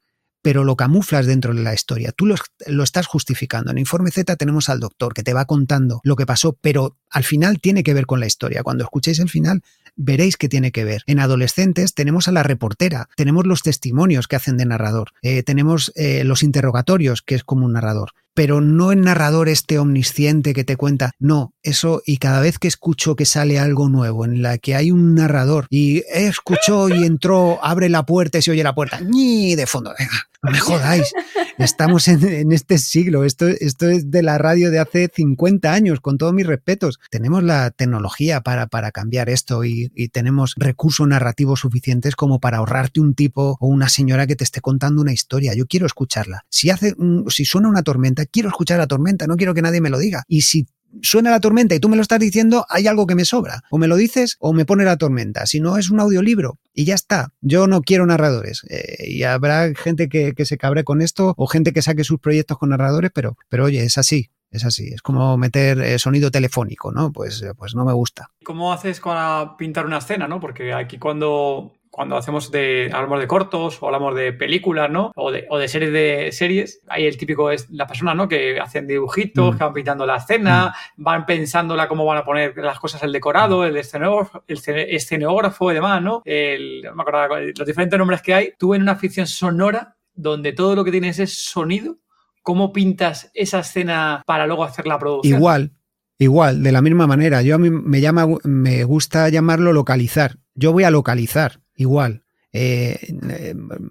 [0.43, 2.13] pero lo camuflas dentro de la historia.
[2.13, 2.37] Tú lo,
[2.69, 3.73] lo, estás justificando.
[3.73, 7.25] En Informe Z tenemos al doctor que te va contando lo que pasó, pero al
[7.25, 8.63] final tiene que ver con la historia.
[8.63, 9.65] Cuando escuchéis el final,
[9.97, 11.03] veréis que tiene que ver.
[11.07, 15.93] En adolescentes tenemos a la reportera, tenemos los testimonios que hacen de narrador, eh, tenemos
[15.97, 20.63] eh, los interrogatorios, que es como un narrador pero no el narrador este omnisciente que
[20.63, 21.13] te cuenta.
[21.19, 24.91] No, eso y cada vez que escucho que sale algo nuevo en la que hay
[24.91, 29.55] un narrador y escuchó y entró, abre la puerta y se oye la puerta, ni
[29.57, 31.13] de fondo, venga, no me jodáis.
[31.59, 36.19] Estamos en, este siglo, esto, esto es de la radio de hace 50 años, con
[36.19, 36.99] todos mis respetos.
[37.11, 43.01] Tenemos la tecnología para, para cambiar esto y, tenemos recursos narrativos suficientes como para ahorrarte
[43.01, 45.53] un tipo o una señora que te esté contando una historia.
[45.55, 46.45] Yo quiero escucharla.
[46.49, 46.95] Si, hace,
[47.29, 50.23] si suena una tormenta, quiero escuchar la tormenta, no quiero que nadie me lo diga.
[50.29, 50.67] Y si
[51.03, 53.63] suena la tormenta y tú me lo estás diciendo, hay algo que me sobra.
[53.71, 55.47] O me lo dices o me pone la tormenta.
[55.47, 56.59] Si no, es un audiolibro.
[56.73, 57.33] Y ya está.
[57.41, 58.63] Yo no quiero narradores.
[58.69, 62.59] Eh, y habrá gente que, se cabre con esto o gente que saque sus proyectos
[62.59, 64.31] con narradores, pero, pero oye, es así.
[64.49, 67.13] Es así, es como meter eh, sonido telefónico, ¿no?
[67.13, 68.31] Pues, pues no me gusta.
[68.45, 70.39] ¿Cómo haces para pintar una escena, no?
[70.39, 75.13] Porque aquí cuando cuando hacemos de, hablamos de cortos o hablamos de películas, ¿no?
[75.17, 78.29] O de, o de series de series, ahí el típico es la persona, ¿no?
[78.29, 79.57] Que hacen dibujitos, mm.
[79.57, 81.03] que van pintando la escena, mm.
[81.03, 85.75] van pensándola cómo van a poner las cosas, el decorado, el escenógrafo, el escenógrafo y
[85.75, 86.21] demás, ¿no?
[86.27, 88.53] El, no me acuerdo los diferentes nombres que hay.
[88.59, 91.97] Tú en una ficción sonora donde todo lo que tienes es sonido,
[92.43, 95.39] ¿cómo pintas esa escena para luego hacer la producción?
[95.39, 95.73] Igual,
[96.19, 97.41] Igual, de la misma manera.
[97.41, 100.37] Yo a mí me llama, me gusta llamarlo localizar.
[100.55, 102.25] Yo voy a localizar igual.
[102.53, 103.15] Eh,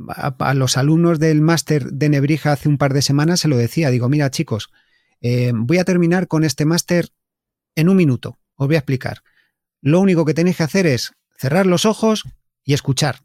[0.09, 3.91] a, los alumnos del máster de Nebrija hace un par de semanas se lo decía,
[3.91, 4.71] digo, mira chicos,
[5.21, 7.09] eh, voy a terminar con este máster
[7.75, 9.21] en un minuto, os voy a explicar.
[9.81, 12.23] Lo único que tenéis que hacer es cerrar los ojos
[12.63, 13.21] y escuchar.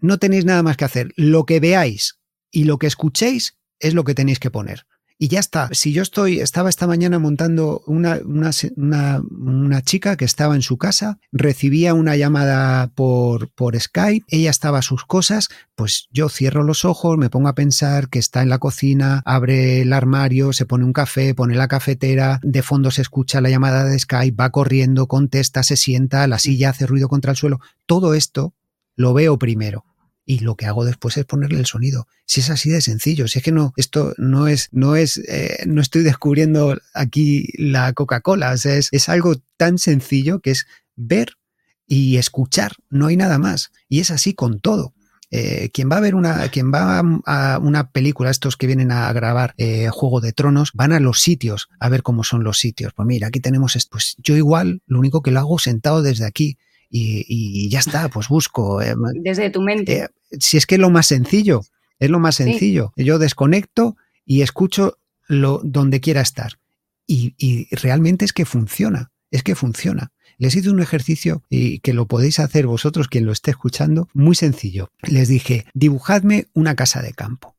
[0.00, 1.12] No tenéis nada más que hacer.
[1.16, 2.18] Lo que veáis
[2.50, 4.87] y lo que escuchéis es lo que tenéis que poner
[5.18, 5.68] y ya está.
[5.72, 11.18] Si yo estoy, estaba esta mañana montando una, una, chica que estaba en su casa,
[11.32, 16.84] recibía una llamada por, por Skype, ella estaba a sus cosas, pues yo cierro los
[16.84, 20.84] ojos, me pongo a pensar que está en la cocina, abre el armario, se pone
[20.84, 25.08] un café, pone la cafetera, de fondo se escucha la llamada de Skype, va corriendo,
[25.08, 27.60] contesta, se sienta, la silla hace ruido contra el suelo.
[27.86, 28.54] Todo esto
[28.94, 29.84] lo veo primero
[30.28, 32.06] y lo que hago después es ponerle el sonido.
[32.26, 35.64] Si es así de sencillo, si es que no, esto no es, no es, eh,
[35.66, 40.66] no estoy descubriendo aquí la Coca-Cola, es, es algo tan sencillo que es
[40.96, 41.38] ver
[41.86, 43.72] y escuchar, no hay nada más.
[43.88, 44.92] Y es así con todo.
[45.30, 49.10] Eh, quien va a ver una, quien va a una película, estos que vienen a
[49.14, 52.92] grabar eh, Juego de Tronos, van a los sitios a ver cómo son los sitios.
[52.92, 53.92] Pues mira, aquí tenemos esto.
[53.92, 56.58] Pues yo igual, lo único que lo hago sentado desde aquí.
[56.90, 58.80] Y, ya está, pues busco.
[59.14, 60.08] desde tu mente
[60.38, 61.62] si es que es lo más sencillo,
[61.98, 62.92] es lo más sencillo.
[62.96, 66.58] Yo desconecto y escucho lo, donde quiera estar.
[67.06, 70.12] Y, realmente es que funciona, es que funciona.
[70.36, 74.36] Les hice un ejercicio y que lo podéis hacer vosotros, quien lo esté escuchando, muy
[74.36, 74.92] sencillo.
[75.02, 77.56] Les dije, dibujadme una casa de campo.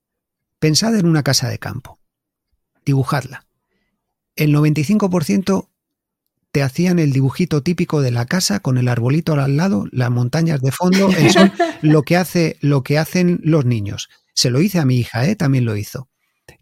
[0.60, 2.00] Pensad en una casa de campo.
[2.86, 3.48] Dibujadla.
[4.36, 5.68] El 95%
[6.52, 10.62] te hacían el dibujito típico de la casa con el arbolito al lado, las montañas
[10.62, 14.10] de fondo, el sol, lo que hace, lo que hacen los niños.
[14.34, 15.36] Se lo hice a mi hija, ¿eh?
[15.36, 16.10] también lo hizo.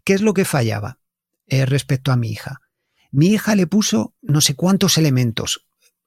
[0.04, 0.98] ¿Qué es lo que fallaba
[1.46, 2.60] eh, respecto a mi hija?
[3.10, 5.66] Mi hija le puso no sé cuántos elementos,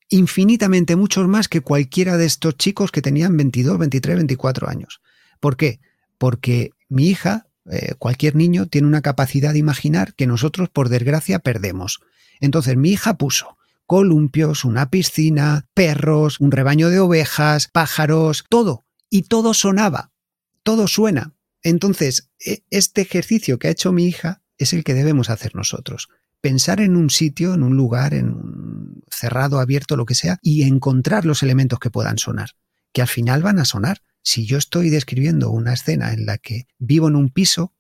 [0.10, 5.02] infinitamente muchos más que cualquiera de estos chicos que tenían 22, 23, 24 años.
[5.40, 5.80] ¿Por qué?
[6.20, 11.40] Porque mi hija, eh, cualquier niño, tiene una capacidad de imaginar que nosotros, por desgracia,
[11.40, 12.02] perdemos.
[12.40, 13.58] Entonces mi hija puso
[13.92, 18.86] columpios, una piscina, perros, un rebaño de ovejas, pájaros, todo.
[19.10, 20.14] Y todo sonaba,
[20.64, 21.34] todo suena.
[21.62, 26.08] Entonces, e, este ejercicio que ha hecho mi hija es el que debemos hacer nosotros.
[26.40, 30.64] Pensar en un sitio, en un lugar, en un cerrado, abierto, lo que sea, y
[30.64, 32.52] encontrar los elementos que puedan sonar,
[32.94, 34.04] que al final van a sonar.
[34.24, 37.74] Si yo estoy describiendo una escena en la que vivo en un piso,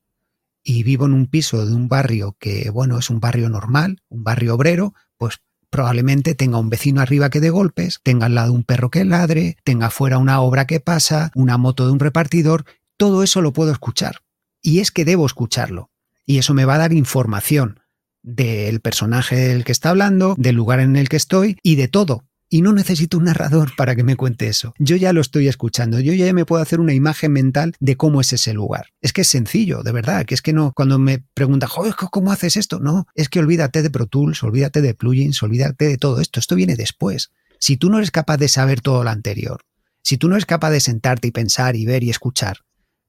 [0.61, 4.25] y vivo en un piso de un barrio que, bueno, es un barrio normal, un
[4.25, 5.39] barrio obrero, pues
[5.71, 9.57] probablemente tenga un vecino arriba que de golpes, tenga al lado un perro que ladre,
[9.63, 12.65] tenga fuera una obra que pasa, una moto de un repartidor,
[12.97, 14.17] todo eso lo puedo escuchar.
[14.61, 15.89] Y es que debo escucharlo.
[16.25, 17.79] Y eso me va a dar información
[18.21, 22.25] del personaje del que está hablando, del lugar en el que estoy y de todo
[22.53, 24.75] y no necesito un narrador para que me cuente eso.
[24.77, 28.19] Yo ya lo estoy escuchando, yo ya me puedo hacer una imagen mental de cómo
[28.19, 28.87] es ese lugar.
[28.99, 32.29] Es que es sencillo, de verdad, que es que no, cuando me preguntan, joder, ¿cómo
[32.29, 32.81] haces esto?
[32.81, 36.55] No, es que olvídate de Pro Tools, olvídate de plugins, olvídate de todo esto, esto
[36.55, 37.31] viene después.
[37.57, 39.61] Si tú no eres capaz de saber todo lo anterior,
[40.03, 42.57] si tú no eres capaz de sentarte y pensar y ver y escuchar,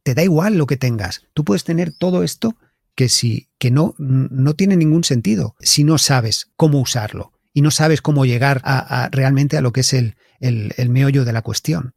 [0.05, 1.27] te da igual lo que tengas.
[1.35, 2.57] Tú puedes tener todo esto
[2.95, 7.71] que si que no no tiene ningún sentido si no sabes cómo usarlo y no
[7.71, 11.95] sabes cómo llegar a, realmente a lo que es el, el, meollo de la cuestión,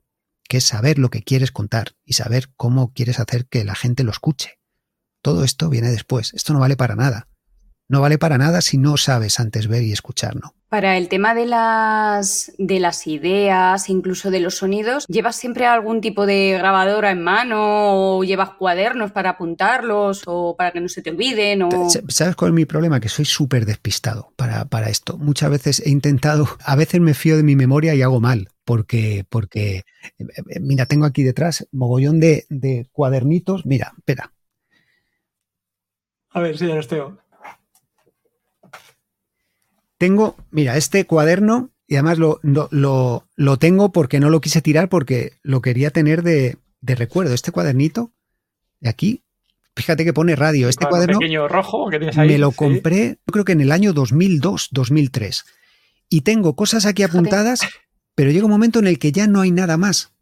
[0.48, 4.04] que es saber lo que quieres contar y saber cómo quieres hacer que la gente
[4.04, 4.60] lo escuche.
[5.22, 7.28] Todo esto viene después, esto no vale para nada.
[7.88, 10.56] No vale para nada si no sabes antes ver y escuchar, ¿no?
[10.70, 16.02] Para el tema de las, de las ideas, incluso de los sonidos, ¿llevas siempre algún
[16.02, 21.04] tipo de grabadora en mano o llevas cuadernos para apuntarlos o para que no se
[21.04, 21.62] te olviden?
[21.62, 21.90] O...
[22.08, 23.00] ¿Sabes cuál es mi problema?
[23.00, 25.18] Que soy súper despistado para, para, esto.
[25.18, 28.50] Muchas veces he intentado, a veces me fío de mi memoria y hago mal.
[28.66, 29.84] Porque, porque,
[30.18, 33.68] eh, mira, tengo aquí detrás mogollón de, de cuadernitos.
[33.68, 34.34] Mira, espera.
[36.32, 37.06] A ver, señor Esteo.
[37.06, 37.25] Tengo,
[40.52, 45.34] mira, este cuaderno, y además lo, lo, lo, tengo porque no lo quise tirar porque
[45.44, 47.34] lo quería tener de, de recuerdo.
[47.34, 48.12] Este cuadernito,
[48.80, 49.24] de aquí,
[49.76, 50.70] fíjate que pone radio.
[50.70, 53.72] Este cuaderno pequeño rojo que tienes ahí, me lo compré, yo creo que en el
[53.72, 55.46] año 2002, 2003.
[56.10, 57.62] Y tengo cosas aquí apuntadas,
[58.16, 60.15] pero llega un momento en el que ya no hay nada más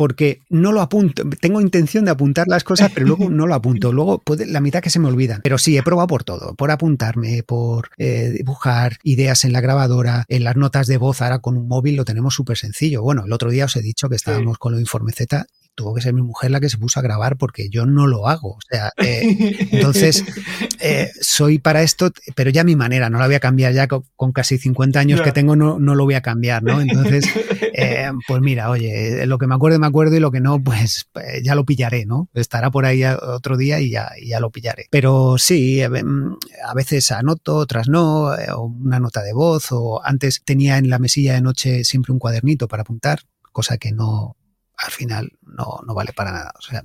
[0.00, 1.24] porque no lo apunto.
[1.42, 3.92] Tengo intención de apuntar las cosas, pero luego no lo apunto.
[3.92, 5.42] Luego puede, la mitad que se me olvidan.
[5.42, 10.24] Pero sí, he probado por todo, por apuntarme, por eh, dibujar ideas en la grabadora,
[10.28, 11.20] en las notas de voz.
[11.20, 13.02] Ahora con un móvil lo tenemos súper sencillo.
[13.02, 15.44] Bueno, el otro día os he dicho que estábamos con lo Informe Z
[15.80, 18.28] tuvo que ser mi mujer la que se puso a grabar porque yo no lo
[18.28, 18.50] hago.
[18.50, 20.22] O sea, eh, entonces,
[20.80, 24.32] eh, soy para esto, pero ya mi manera, no la voy a cambiar ya con,
[24.32, 26.82] casi 50 años que tengo, no, no lo voy a cambiar, ¿no?
[26.82, 27.24] Entonces,
[27.72, 31.08] eh, pues mira, oye, lo que me acuerdo, me acuerdo y lo que no, pues
[31.42, 32.28] ya lo pillaré, ¿no?
[32.34, 34.84] Estará por ahí otro día y ya, ya lo pillaré.
[34.90, 40.76] Pero sí, a veces anoto, otras no, o una nota de voz, o antes tenía
[40.76, 43.20] en la mesilla de noche siempre un cuadernito para apuntar,
[43.50, 44.36] cosa que no,
[44.84, 46.52] al final no, no vale para nada.
[46.58, 46.82] O sea,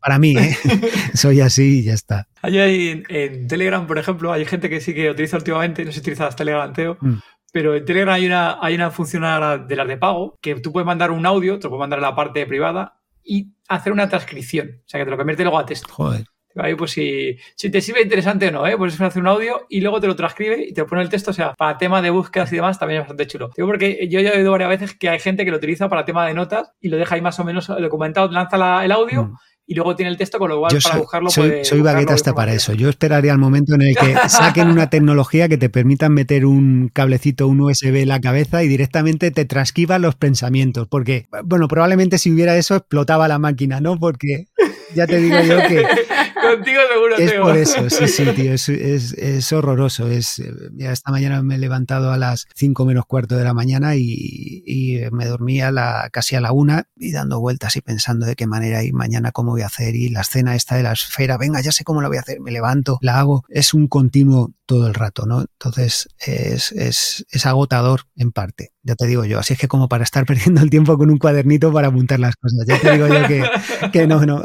[0.00, 0.56] para mí, ¿eh?
[1.14, 2.28] soy así y ya está.
[2.42, 6.00] Hay en, Telegram, por ejemplo, hay gente que sí que utiliza últimamente, no sé si
[6.00, 7.14] utilizas Telegram, Teo, mm.
[7.52, 9.22] pero en Telegram hay una, hay una función
[9.68, 12.04] de las de pago que tú puedes mandar un audio, te lo puedes mandar en
[12.04, 15.66] la parte privada y hacer una transcripción, o sea, que te lo convierte luego a
[15.66, 15.88] texto.
[15.92, 16.26] Joder.
[16.56, 18.76] Ahí, pues si, si te sirve interesante o no, ¿eh?
[18.76, 21.30] Puedes hacer un audio y luego te lo transcribe y te lo pone el texto.
[21.30, 23.50] O sea, para tema de búsquedas y demás también es bastante chulo.
[23.56, 26.04] Digo porque yo ya he oído varias veces que hay gente que lo utiliza para
[26.04, 29.24] tema de notas y lo deja ahí más o menos documentado, lanza el audio.
[29.24, 29.36] Mm.
[29.68, 32.52] y luego tiene el texto, con lo cual para buscarlo soy, soy bagueta hasta para
[32.52, 32.72] eso.
[32.72, 36.88] Yo esperaría el momento en el que saquen una tecnología que te permitan meter un
[36.92, 40.86] cablecito, un USB en la cabeza y directamente te transcriba los pensamientos.
[40.88, 43.98] Porque, bueno, probablemente si hubiera eso explotaba la máquina, ¿no?
[43.98, 44.46] Porque
[44.94, 45.84] ya te digo yo que
[46.54, 48.52] Contigo seguro, Es por eso, sí, sí, tío.
[48.52, 50.08] Es, es, horroroso.
[50.08, 50.42] Es,
[50.72, 54.62] ya esta mañana me he levantado a las 5 menos cuarto de la mañana y,
[54.66, 58.46] y, me dormía la, casi a la una y dando vueltas y pensando de qué
[58.46, 61.60] manera y mañana cómo voy a hacer y la escena esta de la esfera, venga,
[61.60, 63.44] ya sé cómo la voy a hacer, me levanto, la hago.
[63.48, 65.40] Es un continuo todo el rato, ¿no?
[65.40, 69.40] Entonces es, es, es agotador en parte ya te digo yo.
[69.40, 72.36] Así es que como para estar perdiendo el tiempo con un cuadernito para apuntar las
[72.36, 72.64] cosas.
[72.66, 73.44] Ya te digo yo que,
[73.92, 74.42] que no, no,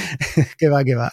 [0.58, 1.12] que va, que va.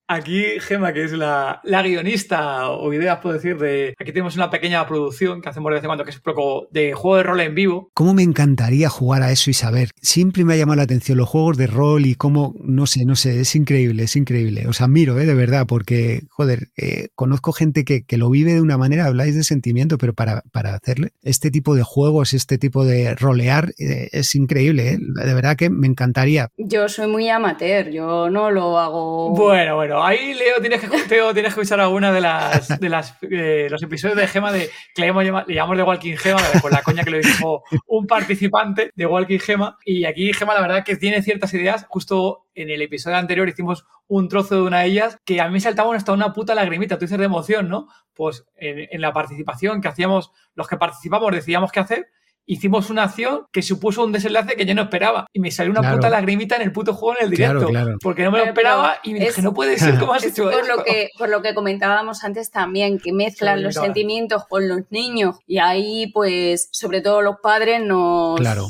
[0.13, 3.95] Aquí, Gema, que es la, la, guionista o ideas, puedo decir, de.
[3.97, 6.67] Aquí tenemos una pequeña producción que hacemos de vez en cuando, que es un poco
[6.69, 7.89] de juego de rol en vivo.
[7.93, 9.91] ¿Cómo me encantaría jugar a eso y saber?
[10.01, 13.15] Siempre me ha llamado la atención los juegos de rol y cómo, no sé, no
[13.15, 14.67] sé, es increíble, es increíble.
[14.67, 15.25] Os admiro, ¿eh?
[15.25, 19.33] de verdad, porque, joder, eh, conozco gente que, que, lo vive de una manera, habláis
[19.33, 24.09] de sentimiento, pero para, para hacerle este tipo de juegos, este tipo de rolear, eh,
[24.11, 24.97] es increíble, ¿eh?
[24.99, 26.49] de verdad que me encantaría.
[26.57, 29.29] Yo soy muy amateur, yo no lo hago.
[29.29, 33.17] Bueno, bueno ahí Leo tienes que, Teo, tienes que usar alguna de las de las
[33.21, 37.03] eh, los episodios de Gema de que le, llamamos de Walking Gema, por la coña
[37.03, 39.77] que lo dijo un participante de Walking Gema.
[39.85, 41.85] Y aquí Gema, la verdad que tiene ciertas ideas.
[41.89, 45.53] Justo en el episodio anterior hicimos un trozo de una de ellas que a mí
[45.53, 46.97] me saltaba hasta una puta lagrimita.
[46.97, 47.87] Tú dices de emoción, ¿no?
[48.13, 52.07] Pues en, en la participación que hacíamos, los que participamos decidíamos qué hacer
[52.51, 55.25] hicimos una acción que supuso un desenlace que yo no esperaba.
[55.31, 57.69] Y me salió una puta lagrimita en el puto juego en el directo.
[58.01, 60.67] Porque no me lo esperaba y me dije, no puede ser como has hecho por
[60.67, 65.37] Lo que, por lo que comentábamos antes también, que mezclan los sentimientos con los niños.
[65.47, 68.39] Y ahí, pues, sobre todo los padres nos...
[68.39, 68.67] Claro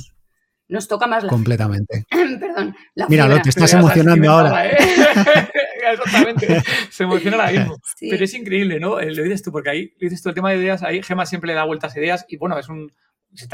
[0.72, 2.06] nos toca más la completamente.
[2.40, 2.74] Perdón.
[2.96, 4.68] La Mira, lo te estás emocionando ahora.
[4.68, 4.78] ¿eh?
[5.82, 6.62] Exactamente.
[6.90, 7.78] Se emociona la mismo.
[8.00, 9.00] Pero es increíble, ¿no?
[9.00, 11.48] Eh, lo dices tú, porque ahí dices tú el tema de ideas, ahí Gema siempre
[11.48, 12.92] le da vueltas a ideas y bueno, es un,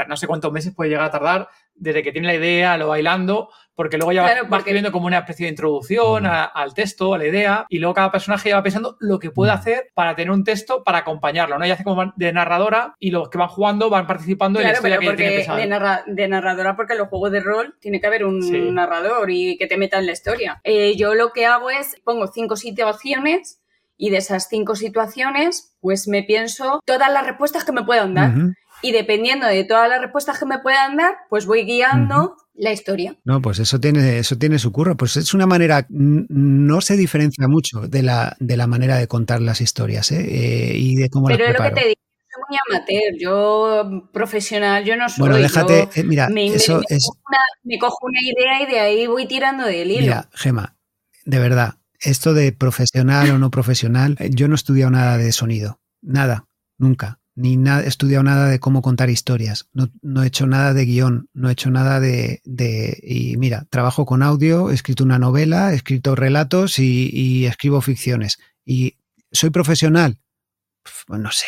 [0.08, 1.48] no sé cuántos meses puede llegar a tardar
[1.78, 5.18] desde que tiene la idea, lo bailando, porque luego ya va vas escribiendo como una
[5.18, 8.96] especie de introducción al texto, a la idea, y luego cada personaje ya va pensando
[8.98, 11.64] lo que puede hacer para tener un texto para acompañarlo, ¿no?
[11.64, 14.98] Y hace como de narradora y los que van jugando van participando en la historia
[14.98, 18.74] que tiene de, de, narradora porque en los juegos de rol tiene que haber un
[18.74, 20.60] narrador y que te meta en la historia.
[20.64, 23.62] Eh, yo lo que hago es pongo cinco situaciones
[23.96, 28.32] y de esas cinco situaciones, pues me pienso todas las respuestas que me puedan dar
[28.82, 33.16] y dependiendo de todas las respuestas que me puedan dar, pues voy guiando la historia.
[33.24, 34.96] No, pues eso tiene, eso tiene su curro.
[34.96, 39.40] Pues es una manera, no se diferencia mucho de la, de la manera de contar
[39.40, 40.20] las historias ¿eh?
[40.20, 41.74] eh y de cómo Pero las preparo.
[41.74, 42.00] Pero lo que te digo,
[42.30, 45.20] soy muy amateur, yo profesional, yo no soy.
[45.20, 47.04] Bueno, déjate, eh, mira, me, eso me, es...
[47.06, 50.02] Cojo una, me cojo una idea y de ahí voy tirando del hilo.
[50.02, 50.76] Mira, Gema,
[51.24, 55.80] de verdad, esto de profesional o no profesional, yo no he estudiado nada de sonido,
[56.00, 60.84] nada, nunca ni he estudiado nada de cómo contar historias, no, he hecho nada de
[60.84, 62.42] guion, no he hecho nada de,
[63.02, 68.38] Y mira, trabajo con audio, he escrito una novela, he escrito relatos y, escribo ficciones.
[68.64, 68.96] ¿Y
[69.30, 70.18] soy profesional?
[71.06, 71.46] Pues no sé.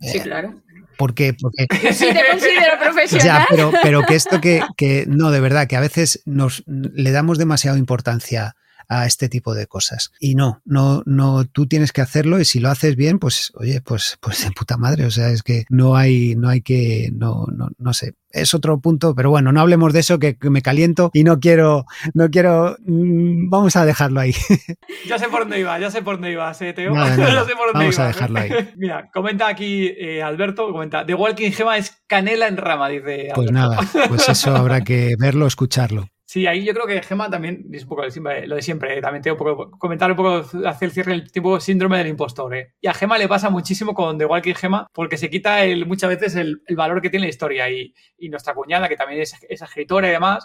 [0.00, 0.62] Sí, claro.
[0.96, 1.34] ¿Por qué?
[1.34, 1.66] Porque...
[1.92, 3.26] Sí te considero profesional.
[3.26, 7.10] Ya, pero, pero que esto que, que, no, de verdad, que a veces nos le
[7.10, 8.56] damos demasiada importancia
[8.88, 10.12] a este tipo de cosas.
[10.20, 13.80] Y no, no, no, tú tienes que hacerlo y si lo haces bien, pues, oye,
[13.80, 15.06] pues, pues de puta madre.
[15.06, 18.14] O sea, es que no hay, no hay que, no, no, no sé.
[18.30, 21.86] Es otro punto, pero bueno, no hablemos de eso que, me caliento y no quiero,
[22.12, 24.34] no quiero, mm, vamos a dejarlo ahí.
[25.06, 26.94] Ya sé por dónde iba, ya sé por dónde iba, ¿eh, Teo?
[27.16, 28.50] ya sé por dónde vamos a dejarlo ahí.
[28.76, 33.50] Mira, comenta aquí eh, Alberto, comenta, The Walking Gema es canela en rama, dice Pues
[33.52, 33.78] nada,
[34.08, 36.08] pues eso habrá que verlo, escucharlo.
[36.28, 38.98] Sí, ahí yo creo que Gema también es un poco lo de siempre.
[38.98, 39.00] ¿eh?
[39.00, 42.52] También tengo un comentar un poco, hacer el cierre el tipo síndrome del impostor.
[42.52, 42.74] ¿eh?
[42.80, 46.34] Y a Gema le pasa muchísimo con The Walking Gema porque se quita muchas veces
[46.34, 47.70] el, valor que tiene la historia.
[47.70, 50.44] Y, y nuestra cuñada, que también es, escritora y demás,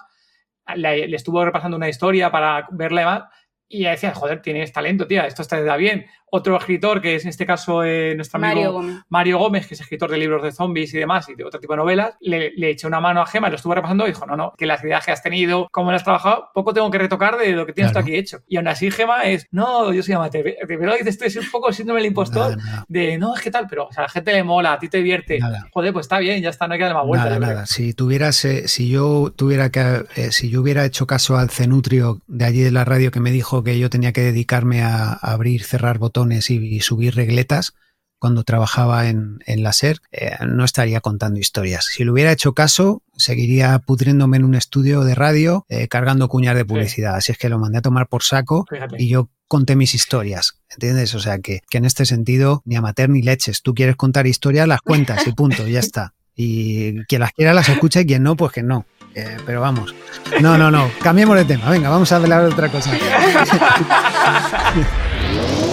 [0.75, 3.23] le, estuvo repasando una historia para verla y demás.
[3.67, 7.45] Y decía, joder, tienes talento, tía, esto está bien otro escritor, que es en este
[7.45, 9.67] caso eh, nuestro amigo Mario Gómez.
[9.67, 12.15] que es escritor de libros de zombies y demás, y de otro tipo de novelas,
[12.21, 14.65] le, le eché una mano a Gema, lo estuvo repasando y dijo, no, no, que
[14.65, 17.65] las ideas que has tenido, cómo las has trabajado, poco tengo que retocar de lo
[17.65, 18.39] que tienes tú aquí hecho.
[18.47, 21.71] Y aún así Gema es, no, yo soy amateur, pero dices tú, es un poco
[21.73, 22.57] síndrome del impostor,
[22.87, 25.39] de, no, es que tal, pero a la gente le mola, a ti te divierte.
[25.73, 27.25] Joder, pues está bien, ya está, no hay que darle más vuelta.
[27.25, 27.65] Nada, nada.
[27.65, 32.21] Si tuvieras, eh, si yo tuviera que, eh, si yo hubiera hecho caso al cenutrio
[32.27, 35.63] de allí de la radio que me dijo que yo tenía que dedicarme a, abrir,
[35.63, 37.73] cerrar botones y subir regletas
[38.21, 41.85] cuando trabajaba en, la SER, eh, no estaría contando historias.
[41.85, 46.55] Si le hubiera hecho caso, seguiría pudriéndome en un estudio de radio eh, cargando cuñas
[46.55, 47.15] de publicidad.
[47.15, 50.59] Así es que lo mandé a tomar por saco y yo conté mis historias.
[50.69, 51.15] ¿Entiendes?
[51.15, 53.63] O sea que, en este sentido, ni amateur ni leches.
[53.63, 56.13] Tú quieres contar historias, las cuentas y punto, ya está.
[56.35, 58.85] Y quien las quiera las escucha y quien no, pues que no.
[59.15, 59.95] Eh, pero vamos.
[60.41, 60.91] No, no, no.
[61.01, 61.71] Cambiemos de tema.
[61.71, 62.91] Venga, vamos a hablar de otra cosa.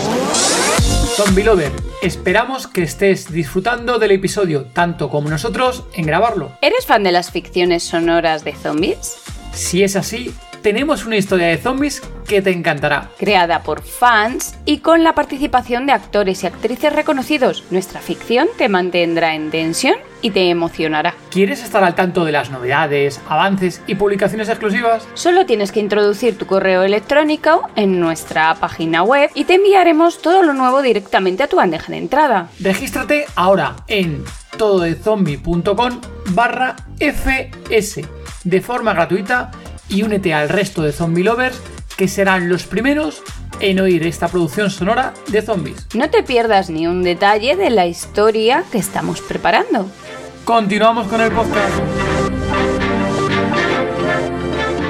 [1.19, 6.53] Zombie Lover, esperamos que estés disfrutando del episodio tanto como nosotros en grabarlo.
[6.63, 9.17] ¿Eres fan de las ficciones sonoras de zombies?
[9.53, 13.11] Si es así, tenemos una historia de zombies que te encantará.
[13.19, 18.69] Creada por fans y con la participación de actores y actrices reconocidos, nuestra ficción te
[18.69, 21.15] mantendrá en tensión y te emocionará.
[21.31, 25.07] ¿Quieres estar al tanto de las novedades, avances y publicaciones exclusivas?
[25.15, 30.43] Solo tienes que introducir tu correo electrónico en nuestra página web y te enviaremos todo
[30.43, 32.49] lo nuevo directamente a tu bandeja de entrada.
[32.61, 34.25] Regístrate ahora en
[34.57, 36.01] tododezombie.com
[36.31, 38.01] barra fs
[38.45, 39.51] de forma gratuita
[39.89, 41.63] y únete al resto de zombie lovers
[41.97, 43.23] que serán los primeros
[43.61, 45.89] en oír esta producción sonora de zombies.
[45.95, 49.91] No te pierdas ni un detalle de la historia que estamos preparando.
[50.45, 51.75] Continuamos con el podcast.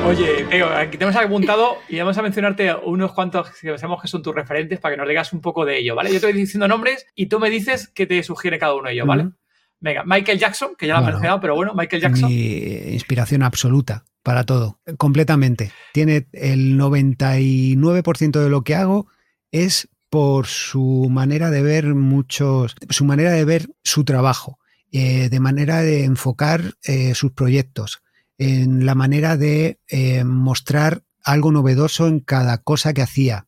[0.07, 0.46] Oye,
[0.76, 4.34] aquí te hemos apuntado y vamos a mencionarte unos cuantos que pensamos que son tus
[4.34, 6.12] referentes para que nos digas un poco de ello, ¿vale?
[6.12, 8.94] Yo te voy diciendo nombres y tú me dices qué te sugiere cada uno de
[8.94, 9.30] ellos, ¿vale?
[9.80, 12.28] Venga, Michael Jackson, que ya lo has mencionado, pero bueno, Michael Jackson.
[12.28, 15.72] Mi inspiración absoluta para todo, completamente.
[15.95, 19.07] Tiene el 99% de lo que hago
[19.53, 24.59] es por su manera de ver muchos, su manera de ver su trabajo,
[24.93, 28.03] eh, de manera de enfocar eh, sus proyectos,
[28.37, 33.47] en la manera de eh, mostrar algo novedoso en cada cosa que hacía,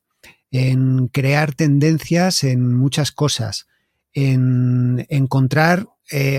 [0.50, 3.66] en crear tendencias en muchas cosas,
[4.14, 5.88] en encontrar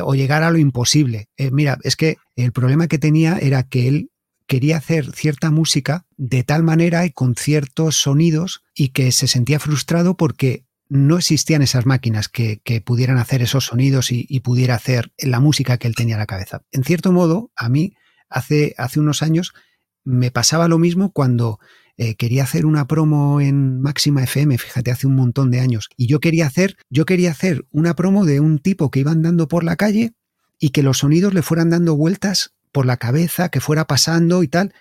[0.03, 1.29] o llegar a lo imposible.
[1.51, 4.11] mira, es que el problema que tenía era que él
[4.51, 9.61] quería hacer cierta música de tal manera y con ciertos sonidos y que se sentía
[9.61, 15.39] frustrado porque no existían esas máquinas que, pudieran hacer esos sonidos y, pudiera hacer la
[15.39, 16.63] música que él tenía en la cabeza.
[16.73, 17.93] En cierto modo, a mí
[18.29, 19.53] hace, hace unos años
[20.03, 21.61] me pasaba lo mismo cuando
[21.95, 26.07] eh, quería hacer una promo en Máxima FM, fíjate, hace un montón de años, y
[26.07, 29.63] yo quería hacer, yo quería hacer una promo de un tipo que iba andando por
[29.63, 30.11] la calle
[30.59, 34.47] y que los sonidos le fueran dando vueltas por la cabeza, que fuera pasando y
[34.47, 34.73] tal.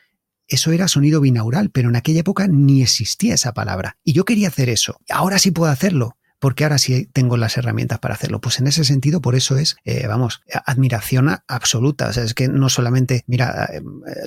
[0.47, 3.97] Eso era sonido binaural, pero en aquella época ni existía esa palabra.
[4.05, 4.99] Y yo quería hacer eso.
[5.09, 8.41] Ahora sí puedo hacerlo porque ahora sí tengo las herramientas para hacerlo.
[8.41, 12.09] Pues en ese sentido, por eso es, eh, vamos, admiración absoluta.
[12.09, 13.83] O sea, es que no solamente, mira, eh,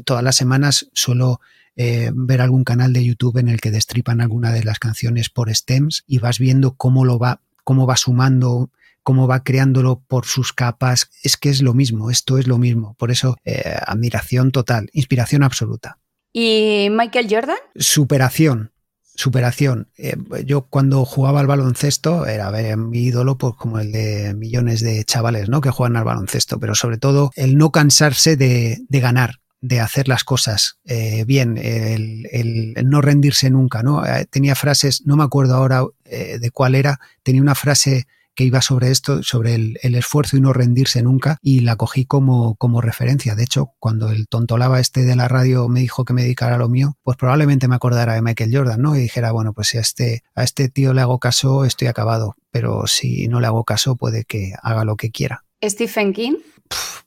[0.05, 1.41] todas las semanas suelo
[1.75, 5.53] eh, ver algún canal de YouTube en el que destripan alguna de las canciones por
[5.53, 8.69] stems y vas viendo cómo lo va, cómo va sumando
[9.03, 12.95] cómo va creándolo por sus capas, es que es lo mismo, esto es lo mismo.
[12.95, 15.99] Por eso, eh, admiración total, inspiración absoluta.
[16.31, 17.57] ¿Y Michael Jordan?
[17.75, 18.71] Superación,
[19.13, 19.89] superación.
[19.97, 25.03] Eh, yo cuando jugaba al baloncesto era mi ídolo pues, como el de millones de
[25.03, 25.61] chavales ¿no?
[25.61, 30.23] que juegan al baloncesto, pero sobre todo el no cansarse de, ganar de hacer las
[30.23, 34.01] cosas eh, bien, el, no rendirse nunca, ¿no?
[34.29, 38.91] tenía frases, no me acuerdo ahora de cuál era, tenía una frase que iba sobre
[38.91, 43.35] esto, sobre el, esfuerzo y no rendirse nunca, y la cogí como, como referencia.
[43.35, 46.59] De hecho, cuando el tontolaba este de la radio me dijo que me dedicara a
[46.59, 48.95] lo mío, pues probablemente me acordara de Michael Jordan, ¿no?
[48.95, 52.35] Y dijera, bueno, pues si a este, a este tío le hago caso, estoy acabado.
[52.51, 55.43] Pero si no le hago caso, puede que haga lo que quiera.
[55.63, 56.35] ¿Stephen King?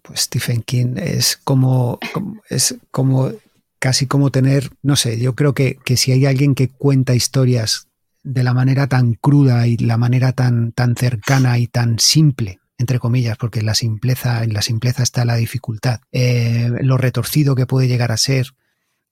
[0.02, 1.98] pues Stephen King es como,
[2.48, 3.32] es como
[3.78, 7.85] casi como tener, no sé, yo creo que, que si hay alguien que cuenta historias
[8.26, 12.98] de la manera tan cruda y la manera tan, tan cercana y tan simple entre
[12.98, 17.64] comillas, porque en la simpleza, en la simpleza está la dificultad, eh, lo retorcido que
[17.64, 18.48] puede llegar a ser,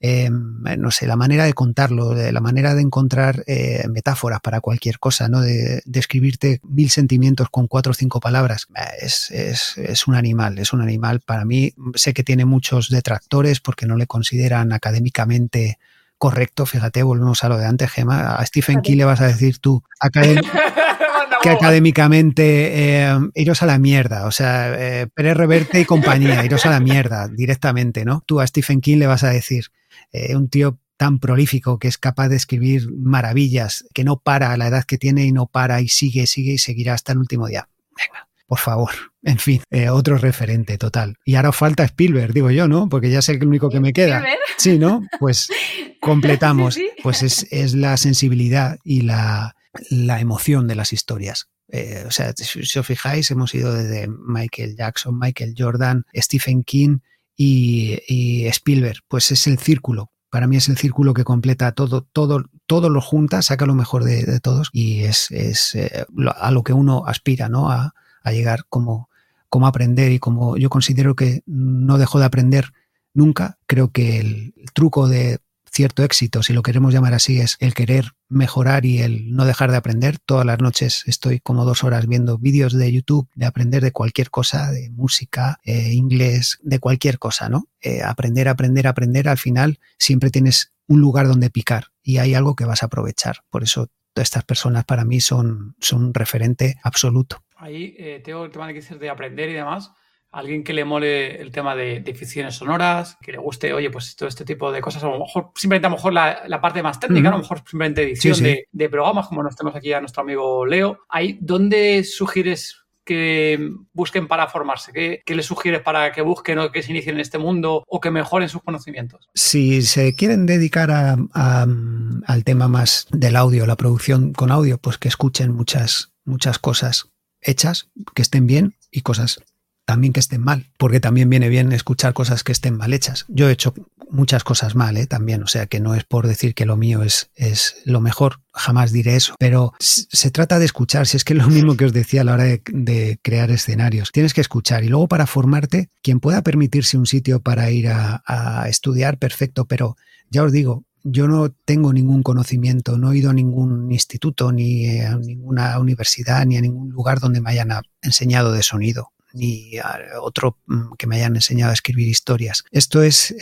[0.01, 4.61] eh, no sé, la manera de contarlo, de la manera de encontrar eh, metáforas para
[4.61, 5.41] cualquier cosa, ¿no?
[5.41, 8.67] De, escribirte mil sentimientos con cuatro o cinco palabras,
[9.01, 11.21] es, es, es, un animal, es un animal.
[11.21, 15.79] Para mí, sé que tiene muchos detractores porque no le consideran académicamente
[16.25, 16.65] correcto.
[16.65, 18.37] Fíjate, volvemos a lo de antes, Gema.
[18.37, 19.83] A Stephen King le vas a decir tú,
[21.43, 26.65] que académicamente eh, iros a la mierda, o sea, eh, Pérez Reverte y compañía, iros
[26.65, 28.23] a la mierda directamente, ¿no?
[28.25, 29.67] Tú a Stephen King le vas a decir,
[30.13, 34.57] eh, un tío tan prolífico que es capaz de escribir maravillas, que no para a
[34.57, 37.49] la edad que tiene y no para y sigue, sigue y seguirá hasta el último
[37.49, 37.69] día.
[37.99, 38.91] Venga, por favor.
[39.23, 41.17] En fin, eh, otro referente total.
[41.25, 42.89] Y ahora falta Spielberg, digo yo, ¿no?
[42.89, 44.25] Porque ya sé el único que me queda.
[44.59, 45.07] Sí, ¿no?
[45.19, 45.49] Pues
[46.01, 46.79] completamos.
[47.03, 49.57] Pues es, es, la sensibilidad y la,
[49.91, 51.49] la emoción de las historias.
[51.69, 56.99] Eh, o sea, si, os fijáis, hemos ido desde Michael Jackson, Michael Jordan, Stephen King
[57.37, 59.01] y, y Spielberg.
[59.09, 63.01] Pues es el círculo para mí es el círculo que completa todo, todo, todo lo
[63.01, 67.49] junta, saca lo mejor de, todos y es, es eh, a lo que uno aspira,
[67.49, 67.71] ¿no?
[67.71, 67.95] A,
[68.25, 69.09] a llegar como,
[69.49, 72.73] como aprender y como yo considero que no dejo de aprender
[73.13, 73.59] nunca.
[73.67, 75.39] Creo que el truco de
[75.75, 79.71] cierto éxito, si lo queremos llamar así, es el querer mejorar y el no dejar
[79.73, 80.19] de aprender.
[80.19, 84.31] Todas las noches estoy como dos horas viendo vídeos de YouTube de aprender de cualquier
[84.31, 87.69] cosa, de música, eh, inglés, de cualquier cosa, ¿no?
[87.81, 89.29] Eh, aprender, aprender, aprender.
[89.29, 93.39] Al final siempre tienes un lugar donde picar y hay algo que vas a aprovechar.
[93.51, 93.89] Por eso
[94.23, 97.43] estas personas para mí son, son un referente absoluto.
[97.57, 99.93] Ahí, eh, tengo el tema de que dices de aprender y demás
[100.35, 104.17] alguien que le mole el tema de, de, ficciones sonoras, que le guste, oye, pues
[104.17, 106.99] todo este tipo de cosas, a lo mejor simplemente a lo mejor la, parte más
[106.99, 108.37] técnica, a lo mejor simplemente edición
[108.73, 110.99] De, programas, como nos tenemos aquí a nuestro amigo Leo.
[111.09, 114.93] Ahí, ¿dónde sugieres que busquen para formarse?
[114.93, 118.01] ¿Qué, ¿Qué, les sugieres para que busquen o que se inicien en este mundo o
[118.01, 119.29] que mejoren sus conocimientos?
[119.35, 125.09] Si se quieren dedicar al tema más del audio, la producción con audio, pues que
[125.09, 129.41] escuchen muchas, muchas cosas hechas, que estén bien y cosas
[129.85, 133.27] también que estén mal, porque también viene bien escuchar cosas que estén mal hechas.
[133.29, 133.75] Yo he hecho
[134.11, 135.07] muchas cosas mal ¿eh?
[135.07, 138.41] también, o sea que no es por decir que lo mío es, es lo mejor,
[138.53, 141.87] jamás diré eso, pero se trata de escuchar, si es que es lo mismo que
[141.87, 145.91] os decía a la hora de, crear escenarios, tienes que escuchar y luego para formarte,
[146.03, 149.97] quien pueda permitirse un sitio para ir a, a estudiar, perfecto, pero
[150.31, 155.01] ya os digo, yo no tengo ningún conocimiento, no he ido a ningún instituto, ni
[155.01, 157.69] a ninguna universidad, ni a ningún lugar donde me hayan
[158.01, 162.65] enseñado de sonido ni a otro mm, que me hayan enseñado a escribir historias.
[162.71, 163.35] Esto es,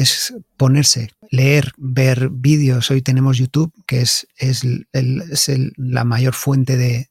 [0.56, 2.90] ponerse, leer, ver vídeos.
[2.90, 4.62] Hoy tenemos YouTube, que es, es,
[5.76, 7.08] la mayor fuente de,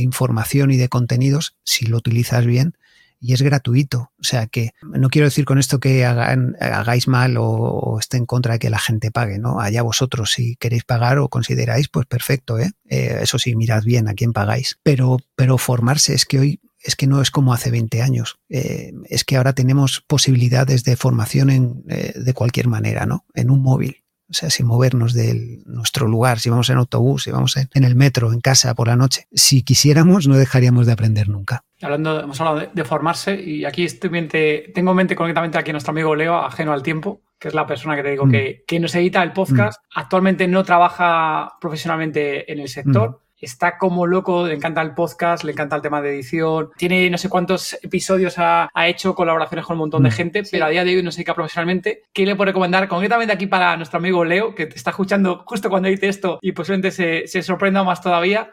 [0.00, 2.74] información y de contenidos, si lo utilizas bien,
[3.20, 4.10] y es gratuito.
[4.20, 8.54] O sea que no quiero decir con esto que hagáis mal o, esté en contra
[8.54, 9.60] de que la gente pague, ¿no?
[9.60, 12.72] Allá vosotros, si queréis pagar o consideráis, pues perfecto, ¿eh?
[12.86, 14.78] eh eso sí, mirad bien a quién pagáis.
[14.82, 18.38] Pero, pero formarse es que hoy es que no es como hace 20 años.
[18.48, 23.24] Eh, es que ahora tenemos posibilidades de formación en, eh, de cualquier manera, ¿no?
[23.34, 24.02] En un móvil.
[24.28, 27.94] O sea, sin movernos de nuestro lugar, si vamos en autobús, si vamos en, el
[27.94, 29.26] metro, en casa, por la noche.
[29.30, 31.64] Si quisiéramos, no dejaríamos de aprender nunca.
[31.82, 35.72] Hablando, hemos hablado de, formarse y aquí estoy mente, tengo en mente concretamente aquí a
[35.74, 38.30] nuestro amigo Leo, ajeno al tiempo, que es la persona que te digo mm.
[38.30, 39.78] que, que, nos edita el podcast.
[39.82, 39.98] Mm.
[40.00, 43.10] Actualmente no trabaja profesionalmente en el sector.
[43.10, 47.10] Mm está como loco, le encanta el podcast, le encanta el tema de edición, tiene
[47.10, 50.12] no sé cuántos episodios ha, hecho colaboraciones con un montón de mm.
[50.12, 52.02] gente, pero a día de hoy no sé qué profesionalmente.
[52.12, 55.70] ¿Qué le puedo recomendar concretamente aquí para nuestro amigo Leo, que te está escuchando justo
[55.70, 58.50] cuando dice esto y posiblemente se, se sorprenda más todavía?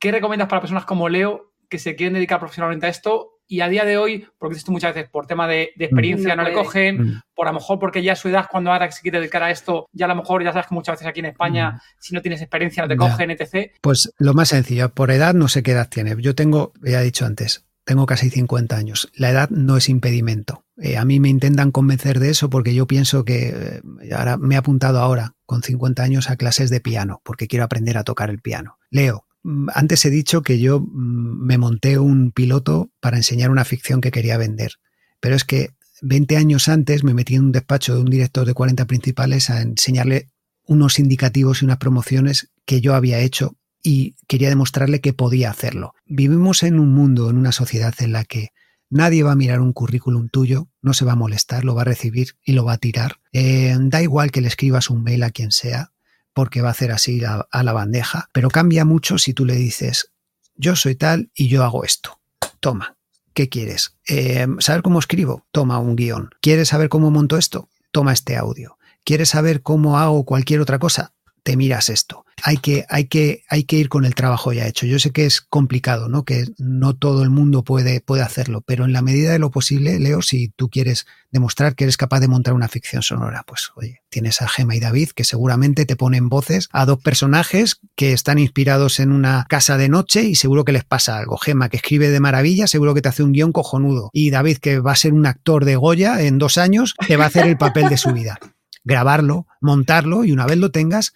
[0.00, 3.68] ¿Qué recomiendas para personas como Leo que se quieren dedicar profesionalmente a esto y a
[3.68, 7.20] día de hoy, porque esto muchas veces por tema de, experiencia no, le cogen, mm.
[7.34, 9.86] por a lo mejor porque ya su edad, cuando ahora se quiere dedicar a esto,
[9.92, 11.80] ya a lo mejor ya sabes que muchas veces aquí en España, mm.
[11.98, 13.72] si no tienes experiencia, no te cogen, etc.
[13.80, 16.14] Pues lo más sencillo, por edad no sé qué edad tiene.
[16.18, 19.10] Yo tengo, ya he dicho antes, tengo casi 50 años.
[19.14, 20.64] La edad no es impedimento.
[20.76, 24.56] Eh, a mí me intentan convencer de eso porque yo pienso que eh, ahora me
[24.56, 28.28] he apuntado ahora con 50 años a clases de piano porque quiero aprender a tocar
[28.28, 28.78] el piano.
[28.90, 29.27] Leo, Mm,
[29.74, 34.10] antes he dicho que yo mm, me monté un piloto para enseñar una ficción que
[34.10, 34.72] quería vender,
[35.20, 35.70] pero es que
[36.02, 39.60] 20 años antes me metí en un despacho de un director de 40 principales a
[39.62, 40.28] enseñarle
[40.64, 45.94] unos indicativos y unas promociones que yo había hecho y quería demostrarle que podía hacerlo.
[46.04, 48.50] Vivimos en un mundo, en una sociedad en la que
[48.90, 51.86] nadie va a mirar un currículum tuyo, no se va a molestar, lo va a
[51.86, 53.16] recibir y lo va a tirar.
[53.32, 55.92] Eh, da igual que le escribas un mail a quien sea,
[56.38, 60.12] porque va a hacer así a, la bandeja, pero cambia mucho si tú le dices,
[60.54, 62.20] yo soy tal y yo hago esto.
[62.60, 62.96] Toma,
[63.34, 63.96] ¿qué quieres?
[64.06, 65.48] Eh, ¿Saber cómo escribo?
[65.50, 66.30] Toma un guion.
[66.40, 67.68] ¿Quieres saber cómo monto esto?
[67.90, 68.78] Toma este audio.
[69.02, 71.12] ¿Quieres saber cómo hago cualquier otra cosa?
[71.42, 74.86] Te miras esto hay que, hay, que, hay que ir con el trabajo ya hecho.
[74.86, 76.24] Yo sé que es complicado, ¿no?
[76.24, 79.98] Que no todo el mundo puede, puede hacerlo, pero en la medida de lo posible,
[79.98, 84.02] Leo, si tú quieres demostrar que eres capaz de montar una ficción sonora, pues oye,
[84.08, 88.38] tienes a Gema y David que seguramente te ponen voces a dos personajes que están
[88.38, 91.36] inspirados en una casa de noche y seguro que les pasa algo.
[91.36, 94.10] Gema que escribe de maravilla, seguro que te hace un guion cojonudo.
[94.12, 97.24] Y David que va a ser un actor de Goya en dos años, te va
[97.24, 98.38] a hacer el papel de su vida.
[98.84, 101.12] Grabarlo, montarlo y una vez lo tengas,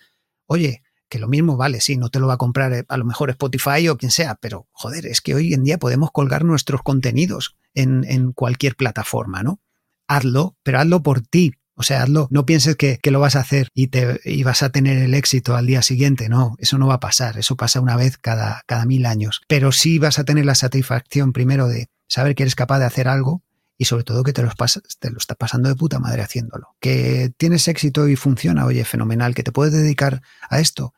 [0.52, 3.04] oye, que lo mismo vale, sí, no te lo va a comprar eh, a lo
[3.04, 6.82] mejor Spotify o quien sea, pero joder, es que hoy en día podemos colgar nuestros
[6.82, 9.60] contenidos en, cualquier plataforma, ¿no?
[10.08, 13.68] Hazlo, pero hazlo por ti, o sea, hazlo, no pienses que, lo vas a hacer
[13.74, 16.28] y, te, vas a tener el éxito al día siguiente.
[16.28, 17.38] No, eso no va a pasar.
[17.38, 19.40] Eso pasa una vez cada mil años.
[19.48, 23.08] Pero sí vas a tener la satisfacción primero de saber que eres capaz de hacer
[23.08, 23.42] algo
[23.82, 26.76] y sobre todo que te lo, pasas, te lo estás pasando de puta madre haciéndolo.
[26.78, 29.34] Que tienes éxito y funciona, oye, fenomenal.
[29.34, 30.94] Que te puedes dedicar a esto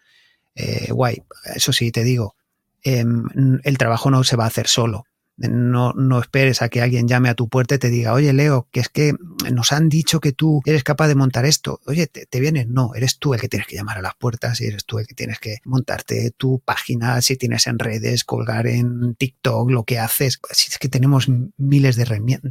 [0.55, 1.23] eh, guay.
[1.55, 2.37] Eso sí, te digo,
[2.83, 3.25] em,
[3.65, 5.07] el trabajo no se va a hacer solo.
[5.39, 8.69] No, no esperes a que alguien llame a tu puerta y te diga, oye Leo,
[8.71, 9.15] que es que
[9.53, 11.81] nos han dicho que tú eres capaz de montar esto.
[11.87, 12.69] Oye, ¿te, te vienes?
[12.69, 15.07] No, eres tú el que tienes que llamar a las puertas y eres tú el
[15.07, 19.99] que tienes que montarte tu página, si tienes en redes, colgar en TikTok, lo que
[19.99, 20.41] haces.
[20.51, 22.05] Si es que tenemos miles de,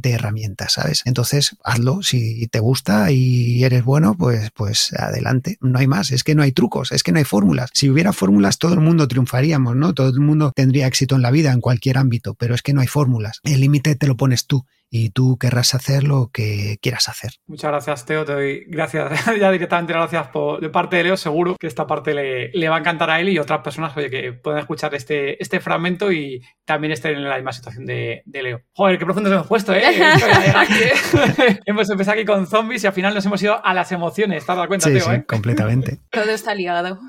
[0.04, 1.02] herramientas, ¿sabes?
[1.04, 2.02] Entonces, hazlo.
[2.02, 5.58] Si te gusta y eres bueno, pues, pues adelante.
[5.60, 6.12] No hay más.
[6.12, 7.70] Es que no hay trucos, es que no hay fórmulas.
[7.72, 9.94] Si hubiera fórmulas, todo el mundo triunfaríamos, ¿no?
[9.94, 12.80] Todo el mundo tendría éxito en la vida, en cualquier ámbito, pero es que no
[12.80, 13.40] hay fórmulas.
[13.44, 14.64] El límite te lo pones tú
[14.96, 17.32] y tú querrás hacer lo que quieras hacer.
[17.48, 18.24] Muchas gracias, Teo.
[18.24, 21.16] Te doy gracias ya directamente gracias por, de parte de Leo.
[21.16, 24.32] Seguro que esta parte le, va a encantar a él y otras personas oye, que
[24.34, 28.60] puedan escuchar este, este fragmento y también estén en la misma situación de, Leo.
[28.72, 29.82] Joder, qué profundo hemos puesto, ¿eh?
[29.84, 31.60] ¿eh?
[31.66, 34.46] hemos empezado aquí con zombies y al final nos hemos ido a las emociones.
[34.46, 35.00] ¿Te has dado cuenta, Teo?
[35.00, 35.24] Sí, eh?
[35.26, 35.98] completamente.
[36.10, 37.00] Todo está ligado.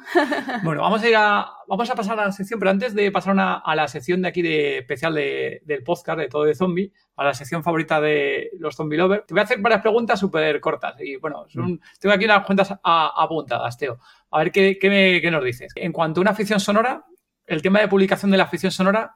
[0.64, 3.36] bueno, vamos a ir a, vamos a pasar a la sección, pero antes de pasar
[3.38, 7.34] a la sección de aquí de especial del podcast de todo de zombie, a la
[7.34, 9.26] sección favorita de los zombie lovers.
[9.26, 10.96] Te voy a hacer varias preguntas súper cortas.
[11.00, 11.76] Y bueno, mm.
[12.00, 14.00] tengo aquí unas cuentas apuntadas, Teo.
[14.32, 15.72] A ver qué, nos dices.
[15.76, 17.06] En cuanto a una ficción sonora,
[17.46, 19.16] el tema de publicación de la ficción sonora,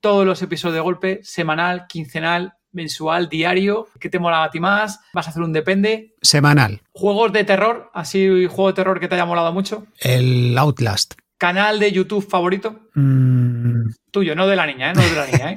[0.00, 3.88] todos los episodios de golpe, semanal, quincenal, mensual, diario.
[3.98, 5.00] ¿Qué te mola a ti más?
[5.12, 6.14] ¿Vas a hacer un depende?
[6.22, 6.82] Semanal.
[6.92, 7.90] ¿Juegos de terror?
[7.94, 9.86] ¿Así juego de terror que te haya molado mucho?
[9.98, 11.14] El Outlast.
[11.40, 12.90] ¿Canal de YouTube favorito?
[12.94, 13.92] Mm.
[14.10, 14.94] Tuyo, no de la niña, ¿eh?
[14.94, 15.56] No de la niña, ¿eh?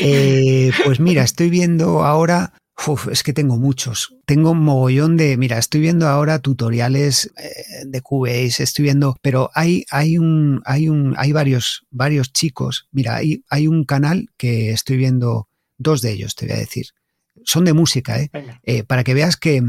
[0.00, 0.72] ¿eh?
[0.84, 2.52] pues mira, estoy viendo ahora.
[3.10, 4.14] es que tengo muchos.
[4.26, 5.36] Tengo un mogollón de.
[5.36, 9.16] Mira, estoy viendo ahora tutoriales eh, de Cubase, estoy viendo.
[9.22, 10.62] Pero hay, hay un.
[10.64, 11.16] Hay un.
[11.18, 12.86] Hay varios, varios chicos.
[12.92, 15.48] Mira, hay, hay un canal que estoy viendo.
[15.78, 16.86] Dos de ellos, te voy a decir.
[17.44, 18.30] Son de música, ¿eh?
[18.62, 19.62] eh para que veas que,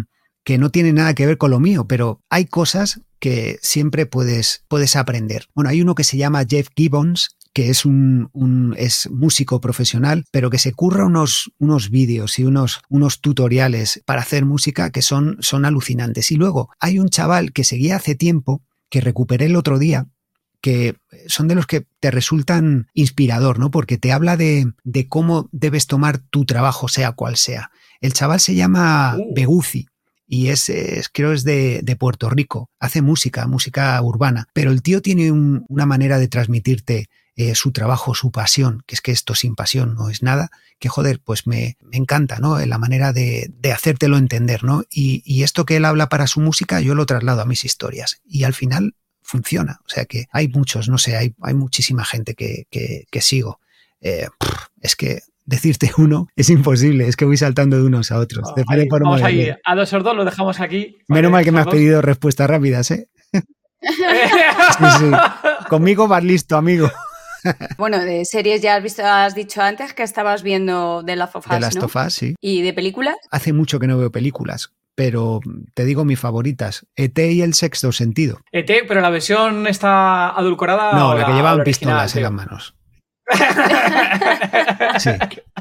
[0.44, 4.64] que no tiene nada que ver con lo mío, pero hay cosas que siempre puedes,
[4.68, 5.48] puedes aprender.
[5.54, 10.50] Bueno, hay uno que se llama Jeff Gibbons, que es un, es músico profesional, pero
[10.50, 15.38] que se curra unos, unos vídeos y unos, unos tutoriales para hacer música que son,
[15.42, 16.32] son alucinantes.
[16.32, 20.08] Y luego hay un chaval que seguía hace tiempo, que recuperé el otro día,
[20.62, 20.96] que
[21.28, 23.72] son de los que te resultan inspirador, ¿no?
[23.72, 27.72] Porque te habla de, de cómo debes tomar tu trabajo, sea cual sea.
[28.02, 29.34] El chaval se llama uh.
[29.34, 29.88] Beguzi
[30.32, 30.72] y es,
[31.12, 32.70] creo es de, Puerto Rico.
[32.80, 38.14] Hace música, música urbana, pero el tío tiene una manera de transmitirte eh, su trabajo,
[38.14, 41.78] su pasión, que es que esto sin pasión no es nada, que joder, pues me,
[41.92, 42.64] encanta, ¿no?
[42.64, 44.84] La manera de, hacértelo entender, ¿no?
[44.92, 48.44] Y, esto que él habla para su música, yo lo traslado a mis historias y
[48.44, 49.80] al final funciona.
[49.88, 53.62] O sea que hay muchos, no sé, hay, hay muchísima gente que, que, sigo.
[54.00, 54.28] Eh,
[54.80, 58.54] es que decirte uno es imposible, es que voy saltando de unos a otros.
[58.90, 60.98] vamos ahí, a dos o dos lo dejamos aquí.
[61.08, 63.10] Menos mal que me has pedido respuestas rápidas, ¿eh?
[63.82, 65.12] sí, sí.
[65.68, 66.90] Conmigo vas listo, amigo.
[67.78, 71.48] bueno, de series ya has visto, has dicho antes que estabas viendo The Last of
[71.48, 72.36] Us, The Last of Us, sí.
[72.40, 73.16] ¿Y de películas?
[73.32, 75.40] Hace mucho que no veo películas, pero
[75.74, 76.86] te digo mis favoritas.
[76.96, 78.42] ET y el sexto sentido.
[78.52, 80.94] ET, pero la versión está adulcorada.
[80.94, 82.76] No, la, que llevan pistolas en las manos.
[85.00, 85.12] Sí,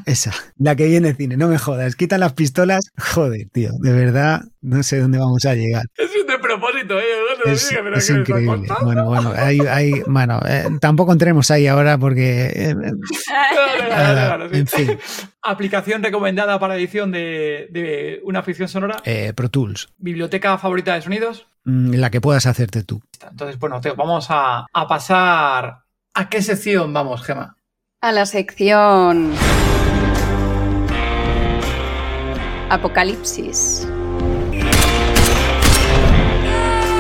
[0.07, 0.33] esa.
[0.59, 1.97] La que viene cine, no me jodas.
[1.97, 2.91] Quitan las pistolas.
[3.15, 3.71] Joder, tío.
[3.81, 5.85] De verdad, no sé dónde vamos a llegar.
[5.97, 7.05] Es un de propósito, ¿eh?
[7.47, 8.69] es, increíble.
[8.83, 12.47] Bueno, bueno, hay, bueno eh, tampoco entremos ahí ahora porque.
[12.55, 12.75] Eh,
[14.53, 14.99] en fin.
[15.43, 18.97] Aplicación recomendada para edición de, una ficción sonora.
[19.05, 19.91] Eh, Pro Tools.
[19.99, 21.47] Biblioteca favorita de sonidos.
[21.65, 23.03] Mm, la que puedas hacerte tú.
[23.31, 25.83] Entonces, bueno, Teo, vamos a, a pasar.
[26.15, 27.58] ¿A qué sección vamos, Gema?
[28.01, 29.35] A la sección
[32.71, 33.89] Apocalipsis.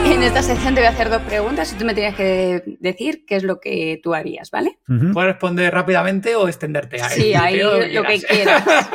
[0.07, 3.25] En esta sección te voy a hacer dos preguntas y tú me tienes que decir
[3.29, 4.81] qué es lo que tú harías, ¿vale?
[4.87, 7.01] ¿Puedes responder rápidamente o extenderte?
[7.01, 8.65] Ahí, Sí, ahí Teo, lo que quieras.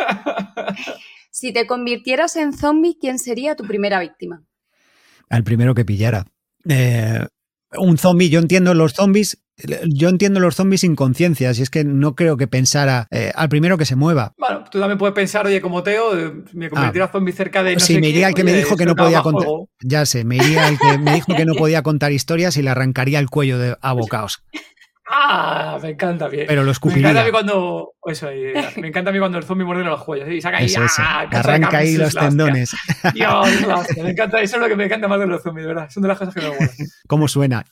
[1.31, 4.43] Si te convirtieras en zombie, ¿quién sería tu primera víctima?
[5.29, 6.25] Al primero que pillara.
[6.69, 7.25] Eh,
[7.75, 9.42] un zombie, yo entiendo los zombies.
[9.87, 13.49] Yo entiendo los zombies sin conciencia, si es que no creo que pensara eh, al
[13.49, 14.33] primero que se mueva.
[14.37, 17.75] Bueno, tú también puedes pensar, oye, como Teo, eh, me convertiré a zombie cerca de
[17.75, 19.45] no sí, sé me iría al que me dijo que no podía contar.
[19.45, 19.69] juego.
[19.81, 22.71] Ya sé, me iría al que me dijo que no podía contar historias y le
[22.71, 24.43] arrancaría el cuello de, a bocaos.
[25.07, 26.45] Ah, me encanta bien.
[26.47, 27.09] Pero lo Me escupiría.
[27.11, 27.91] encanta a mí cuando.
[28.05, 30.65] Eso, eh, me encanta a mí cuando el zombie muerde los cuellos y saca ahí.
[30.65, 31.01] Eso, eso.
[31.05, 31.27] ¡ah!
[31.29, 32.71] Arranca ahí los tendones.
[33.13, 33.47] Dios,
[34.01, 35.89] me encanta, eso es lo que me encanta más de los zombies, de verdad.
[35.91, 36.87] Son de las cosas que me gustan.
[37.07, 37.65] ¿Cómo suena?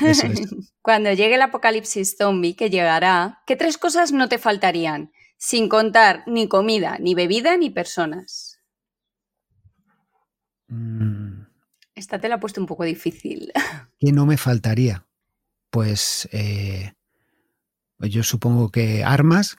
[0.00, 0.40] Eso es.
[0.82, 5.12] Cuando llegue el apocalipsis zombie, que llegará, ¿qué tres cosas no te faltarían?
[5.36, 8.60] Sin contar ni comida, ni bebida, ni personas.
[10.68, 11.42] Mm,
[11.94, 13.52] Esta te la he puesto un poco difícil.
[13.98, 15.06] ¿Qué no me faltaría?
[15.70, 16.92] Pues eh,
[17.98, 19.56] yo supongo que armas.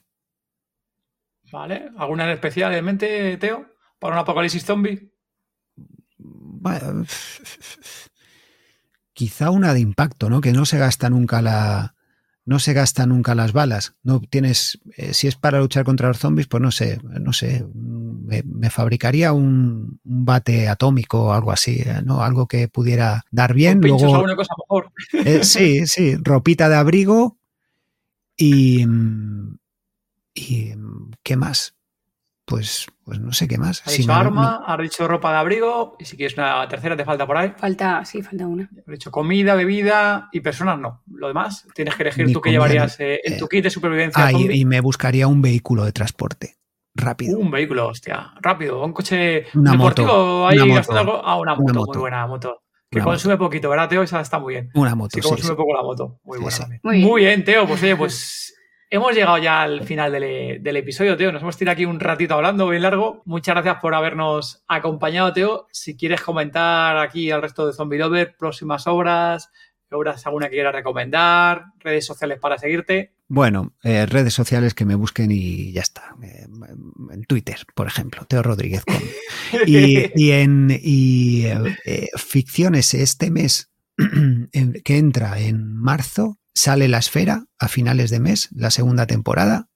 [1.52, 1.90] ¿Vale?
[1.98, 3.68] ¿Alguna en especial en mente, Teo?
[4.00, 5.12] ¿Para un apocalipsis zombie?
[6.18, 7.06] Bueno,
[9.16, 10.42] Quizá una de impacto, ¿no?
[10.42, 11.96] Que no se gasta nunca la.
[12.46, 13.96] No se gasta nunca las balas.
[14.04, 14.80] No tienes.
[14.98, 17.66] eh, si es para luchar contra los zombies, pues no sé, no sé.
[17.74, 22.22] Me, me fabricaría un, un bate atómico o algo así, eh, ¿no?
[22.22, 23.76] Algo que pudiera dar bien.
[23.80, 24.92] ¿Con pinchos Luego, alguna cosa mejor?
[25.14, 27.38] Eh, sí, sí, ropita de abrigo
[28.38, 28.86] y...
[28.86, 29.58] mm,
[30.38, 31.75] ¿Y mm, qué más?
[32.46, 33.82] Pues, pues no sé qué más.
[33.86, 36.96] Has Si dicho no- arma, has dicho ropa de abrigo, y si quieres una tercera
[36.96, 37.54] te falta por ahí.
[37.58, 38.70] Falta, sí, falta una.
[38.78, 41.02] Has dicho comida, bebida y personas no.
[41.12, 43.70] Lo demás tienes que elegir Ni tú qué llevarías eh, en eh, tu kit de
[43.72, 46.58] supervivencia Ah, y, me buscaría un vehículo de transporte
[46.94, 47.40] rápido.
[47.40, 50.98] Un vehículo, hostia, rápido, un coche Una deportivo moto, ahí una moto.
[50.98, 51.22] algo.
[51.26, 51.92] Ah, una moto, moto.
[51.94, 52.62] muy buena moto.
[52.92, 54.04] Que Una consume poquito, ¿verdad, Teo?
[54.04, 54.70] Esa está muy bien.
[54.76, 55.56] Una moto, Sí, sí, consume sí.
[55.58, 56.20] poco la moto.
[56.24, 56.64] Muy Sí, buena sí.
[56.84, 57.08] Muy bien.
[57.10, 57.68] Muy bien, Teo.
[57.68, 58.55] Pues oye, pues
[58.96, 61.32] hemos llegado ya al final del, del episodio, Teo.
[61.32, 63.22] Nos hemos tirado aquí un ratito hablando, bien largo.
[63.26, 65.68] Muchas gracias por habernos acompañado, Teo.
[65.72, 69.50] Si quieres comentar aquí al resto de Zombie Lover, próximas obras,
[69.92, 73.14] obras alguna que quieras recomendar, redes sociales para seguirte.
[73.28, 76.16] Bueno, eh, redes sociales que me busquen y ya está.
[76.22, 76.46] Eh,
[77.12, 78.84] en Twitter, por ejemplo, Teo Rodríguez.
[78.86, 78.96] con-
[79.66, 81.46] Y, y en y,
[81.86, 83.72] eh, ficciones este mes
[84.84, 89.68] que entra en marzo, sale La Esfera a finales de mes, la segunda temporada.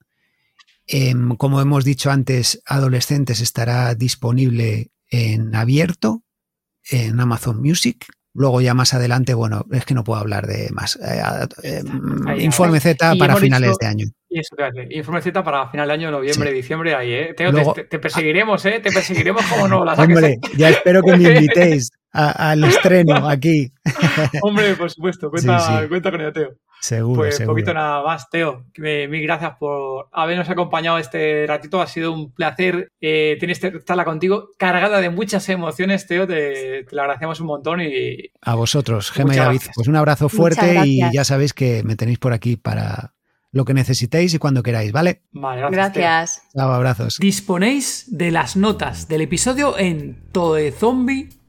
[0.87, 6.23] Em, como hemos dicho antes, Adolescentes estará disponible en abierto
[6.89, 8.05] en Amazon Music.
[8.33, 10.95] Luego ya más adelante, bueno, es que no puedo hablar de más.
[10.97, 11.21] Eh,
[11.63, 11.83] eh,
[12.27, 12.79] Ahí, Informe.
[12.79, 14.05] Z para finales dicho- de año.
[14.29, 14.55] Y eso.
[14.91, 16.55] Informe Z para final de año, noviembre, Sí.
[16.55, 17.33] diciembre, ahí, ¿eh?
[17.35, 18.79] Teo, Luego- te, te perseguiremos, ¿eh?
[18.81, 20.15] Te perseguiremos como no la saques.
[20.15, 21.23] Hombre, ya espero que me
[21.57, 23.71] invitéis al estreno aquí.
[24.43, 25.87] Hombre, por supuesto, cuenta, Sí, sí.
[25.89, 26.49] cuenta con ello, Teo.
[26.81, 27.53] Seguro, Pues seguro.
[27.55, 28.65] poquito nada más, Teo.
[28.73, 31.81] Que, mil gracias por habernos acompañado este ratito.
[31.81, 36.25] Ha sido un placer eh, tener esta charla contigo, cargada de muchas emociones, Teo.
[36.25, 39.61] Te, te lo agradecemos un montón y A vosotros, Gema y David.
[39.75, 43.13] Pues un abrazo fuerte y ya sabéis que me tenéis por aquí para
[43.51, 45.23] lo que necesitéis y cuando queráis, ¿vale?
[45.31, 45.95] vale, gracias.
[45.95, 46.43] Gracias.
[46.55, 47.17] Chao, abrazos.
[47.19, 50.23] Disponéis de las notas del episodio en